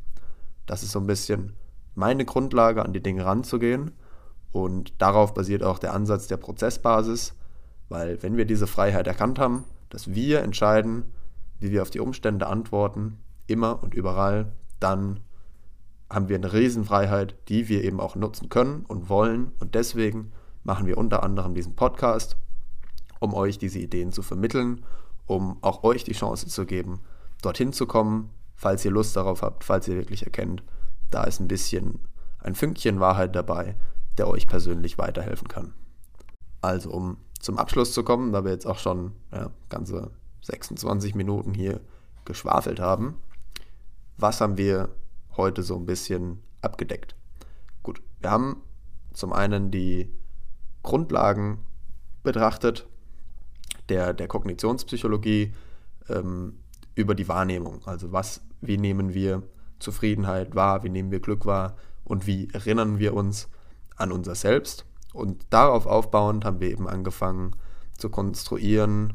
Das 0.72 0.84
ist 0.84 0.94
so 0.94 1.00
ein 1.00 1.06
bisschen 1.06 1.52
meine 1.96 2.24
Grundlage, 2.24 2.86
an 2.86 2.94
die 2.94 3.04
Dinge 3.04 3.26
ranzugehen. 3.26 3.92
Und 4.54 5.02
darauf 5.02 5.34
basiert 5.34 5.64
auch 5.64 5.80
der 5.80 5.94
Ansatz 5.94 6.28
der 6.28 6.38
Prozessbasis, 6.38 7.36
weil 7.90 8.24
wenn 8.24 8.38
wir 8.38 8.46
diese 8.46 8.68
Freiheit 8.68 9.06
erkannt 9.06 9.38
haben, 9.38 9.66
dass 9.90 10.14
wir 10.14 10.40
entscheiden, 10.40 11.04
wie 11.60 11.72
wir 11.72 11.82
auf 11.82 11.90
die 11.90 12.00
Umstände 12.00 12.48
antworten, 12.48 13.18
immer 13.48 13.84
und 13.84 13.94
überall, 13.94 14.54
dann 14.80 15.20
haben 16.10 16.30
wir 16.30 16.38
eine 16.38 16.54
Riesenfreiheit, 16.54 17.36
die 17.50 17.68
wir 17.68 17.84
eben 17.84 18.00
auch 18.00 18.16
nutzen 18.16 18.48
können 18.48 18.86
und 18.88 19.10
wollen. 19.10 19.52
Und 19.60 19.76
deswegen 19.76 20.32
machen 20.64 20.88
wir 20.88 20.98
unter 20.98 21.22
anderem 21.22 21.54
diesen 21.54 21.76
Podcast, 21.76 22.38
um 23.20 23.34
euch 23.34 23.58
diese 23.58 23.80
Ideen 23.80 24.14
zu 24.14 24.22
vermitteln, 24.22 24.86
um 25.26 25.58
auch 25.64 25.84
euch 25.84 26.06
die 26.06 26.14
Chance 26.14 26.48
zu 26.48 26.66
geben, 26.66 27.02
dorthin 27.42 27.74
zu 27.74 27.88
kommen, 27.88 28.30
falls 28.62 28.86
ihr 28.86 28.92
Lust 28.92 29.16
darauf 29.16 29.42
habt, 29.42 29.64
falls 29.64 29.88
ihr 29.88 29.96
wirklich 29.96 30.24
erkennt, 30.24 30.62
da 31.10 31.24
ist 31.24 31.40
ein 31.40 31.48
bisschen 31.48 32.00
ein 32.38 32.54
Fünkchen 32.54 33.00
Wahrheit 33.00 33.36
dabei, 33.36 33.76
der 34.20 34.28
euch 34.28 34.48
persönlich 34.48 35.00
weiterhelfen 35.00 35.48
kann. 35.48 35.74
Also, 36.62 36.92
um 36.92 37.18
zum 37.40 37.58
Abschluss 37.58 37.92
zu 37.92 38.04
kommen, 38.04 38.32
da 38.32 38.46
wir 38.46 38.52
jetzt 38.52 38.68
auch 38.68 38.78
schon 38.78 39.14
ja, 39.32 39.50
ganze 39.70 40.12
26 40.44 41.16
Minuten 41.16 41.56
hier 41.56 41.82
geschwafelt 42.24 42.80
haben, 42.80 43.20
was 44.18 44.42
haben 44.42 44.58
wir 44.58 44.90
heute 45.36 45.64
so 45.64 45.76
ein 45.76 45.88
bisschen 45.88 46.44
abgedeckt? 46.62 47.16
Gut, 47.82 48.00
wir 48.20 48.30
haben 48.30 48.62
zum 49.12 49.34
einen 49.34 49.72
die 49.72 50.14
Grundlagen 50.84 51.66
betrachtet 52.22 52.88
der, 53.90 54.14
der 54.14 54.28
Kognitionspsychologie 54.28 55.52
ähm, 56.10 56.60
über 56.94 57.16
die 57.16 57.28
Wahrnehmung. 57.28 57.82
Also 57.86 58.12
was, 58.12 58.42
wie 58.62 58.78
nehmen 58.78 59.14
wir 59.14 59.44
Zufriedenheit 59.80 60.56
wahr, 60.56 60.84
wie 60.84 60.90
nehmen 60.90 61.12
wir 61.12 61.20
Glück 61.20 61.46
wahr 61.46 61.76
und 62.04 62.28
wie 62.28 62.50
erinnern 62.54 63.00
wir 63.00 63.14
uns 63.14 63.50
an 63.96 64.12
unser 64.12 64.36
Selbst. 64.36 64.86
Und 65.14 65.46
darauf 65.50 65.86
aufbauend 65.86 66.46
haben 66.46 66.60
wir 66.60 66.70
eben 66.70 66.88
angefangen 66.88 67.56
zu 67.98 68.10
konstruieren, 68.10 69.14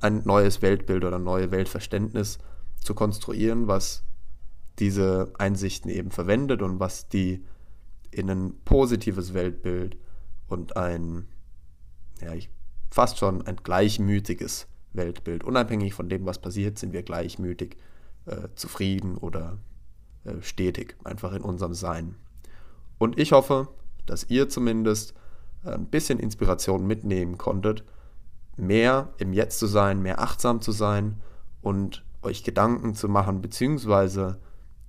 ein 0.00 0.22
neues 0.24 0.62
Weltbild 0.62 1.04
oder 1.04 1.16
ein 1.16 1.24
neues 1.24 1.50
Weltverständnis 1.50 2.38
zu 2.82 2.94
konstruieren, 2.94 3.66
was 3.66 4.04
diese 4.78 5.32
Einsichten 5.38 5.90
eben 5.90 6.10
verwendet 6.10 6.62
und 6.62 6.80
was 6.80 7.08
die 7.08 7.44
in 8.10 8.30
ein 8.30 8.54
positives 8.64 9.34
Weltbild 9.34 9.96
und 10.48 10.76
ein, 10.76 11.28
ja, 12.20 12.32
fast 12.90 13.18
schon 13.18 13.46
ein 13.46 13.56
gleichmütiges 13.56 14.66
Weltbild. 14.92 15.44
Unabhängig 15.44 15.94
von 15.94 16.08
dem, 16.08 16.26
was 16.26 16.40
passiert, 16.40 16.78
sind 16.78 16.92
wir 16.92 17.02
gleichmütig, 17.02 17.76
äh, 18.30 18.48
zufrieden 18.54 19.16
oder 19.18 19.58
äh, 20.24 20.40
stetig, 20.40 20.96
einfach 21.04 21.32
in 21.32 21.42
unserem 21.42 21.74
Sein. 21.74 22.14
Und 22.98 23.18
ich 23.18 23.32
hoffe, 23.32 23.68
dass 24.06 24.30
ihr 24.30 24.48
zumindest 24.48 25.14
ein 25.64 25.86
bisschen 25.86 26.18
Inspiration 26.18 26.86
mitnehmen 26.86 27.38
konntet, 27.38 27.84
mehr 28.56 29.12
im 29.18 29.32
Jetzt 29.32 29.58
zu 29.58 29.66
sein, 29.66 30.00
mehr 30.00 30.20
achtsam 30.20 30.60
zu 30.60 30.72
sein 30.72 31.20
und 31.60 32.04
euch 32.22 32.44
Gedanken 32.44 32.94
zu 32.94 33.08
machen, 33.08 33.42
beziehungsweise 33.42 34.38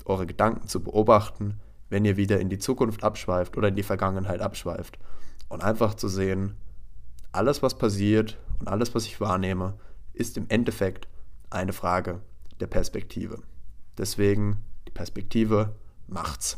eure 0.06 0.28
Gedanken 0.28 0.68
zu 0.68 0.82
beobachten, 0.82 1.60
wenn 1.90 2.06
ihr 2.06 2.18
wieder 2.18 2.40
in 2.40 2.50
die 2.50 2.60
Zukunft 2.60 3.04
abschweift 3.04 3.58
oder 3.58 3.70
in 3.70 3.76
die 3.76 3.84
Vergangenheit 3.84 4.42
abschweift. 4.42 4.98
Und 5.50 5.64
einfach 5.64 5.96
zu 5.96 6.08
sehen, 6.08 6.56
alles, 7.32 7.62
was 7.64 7.78
passiert 7.78 8.38
und 8.60 8.68
alles, 8.68 8.94
was 8.96 9.06
ich 9.06 9.20
wahrnehme, 9.20 9.74
ist 10.14 10.38
im 10.38 10.46
Endeffekt 10.50 11.08
eine 11.50 11.74
Frage 11.74 12.22
der 12.62 12.68
Perspektive. 12.68 13.42
Deswegen, 13.98 14.58
die 14.88 14.92
Perspektive 14.92 15.76
macht's. 16.08 16.58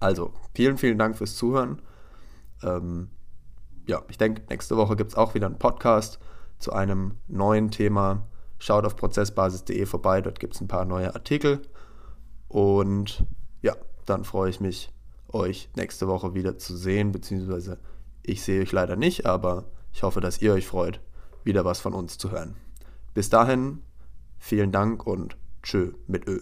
Also, 0.00 0.32
vielen, 0.54 0.78
vielen 0.78 0.98
Dank 0.98 1.16
fürs 1.16 1.36
Zuhören. 1.36 1.80
Ähm, 2.62 3.08
ja, 3.86 4.02
ich 4.08 4.18
denke, 4.18 4.42
nächste 4.50 4.76
Woche 4.76 4.96
gibt 4.96 5.12
es 5.12 5.16
auch 5.16 5.34
wieder 5.34 5.46
einen 5.46 5.58
Podcast 5.58 6.18
zu 6.58 6.72
einem 6.72 7.14
neuen 7.28 7.70
Thema. 7.70 8.26
Schaut 8.58 8.84
auf 8.84 8.96
prozessbasis.de 8.96 9.86
vorbei, 9.86 10.20
dort 10.22 10.40
gibt 10.40 10.54
es 10.54 10.60
ein 10.60 10.68
paar 10.68 10.84
neue 10.84 11.14
Artikel. 11.14 11.62
Und 12.48 13.24
ja, 13.62 13.76
dann 14.06 14.24
freue 14.24 14.50
ich 14.50 14.60
mich, 14.60 14.92
euch 15.28 15.68
nächste 15.76 16.08
Woche 16.08 16.34
wieder 16.34 16.58
zu 16.58 16.76
sehen, 16.76 17.12
beziehungsweise 17.12 17.78
ich 18.22 18.42
sehe 18.42 18.62
euch 18.62 18.72
leider 18.72 18.96
nicht, 18.96 19.26
aber 19.26 19.64
ich 19.92 20.02
hoffe, 20.02 20.20
dass 20.20 20.40
ihr 20.40 20.52
euch 20.52 20.66
freut, 20.66 21.00
wieder 21.44 21.64
was 21.64 21.80
von 21.80 21.94
uns 21.94 22.18
zu 22.18 22.30
hören. 22.30 22.56
Bis 23.14 23.30
dahin, 23.30 23.82
vielen 24.38 24.72
Dank 24.72 25.06
und 25.06 25.36
tschö 25.62 25.92
mit 26.06 26.26
Ö. 26.26 26.40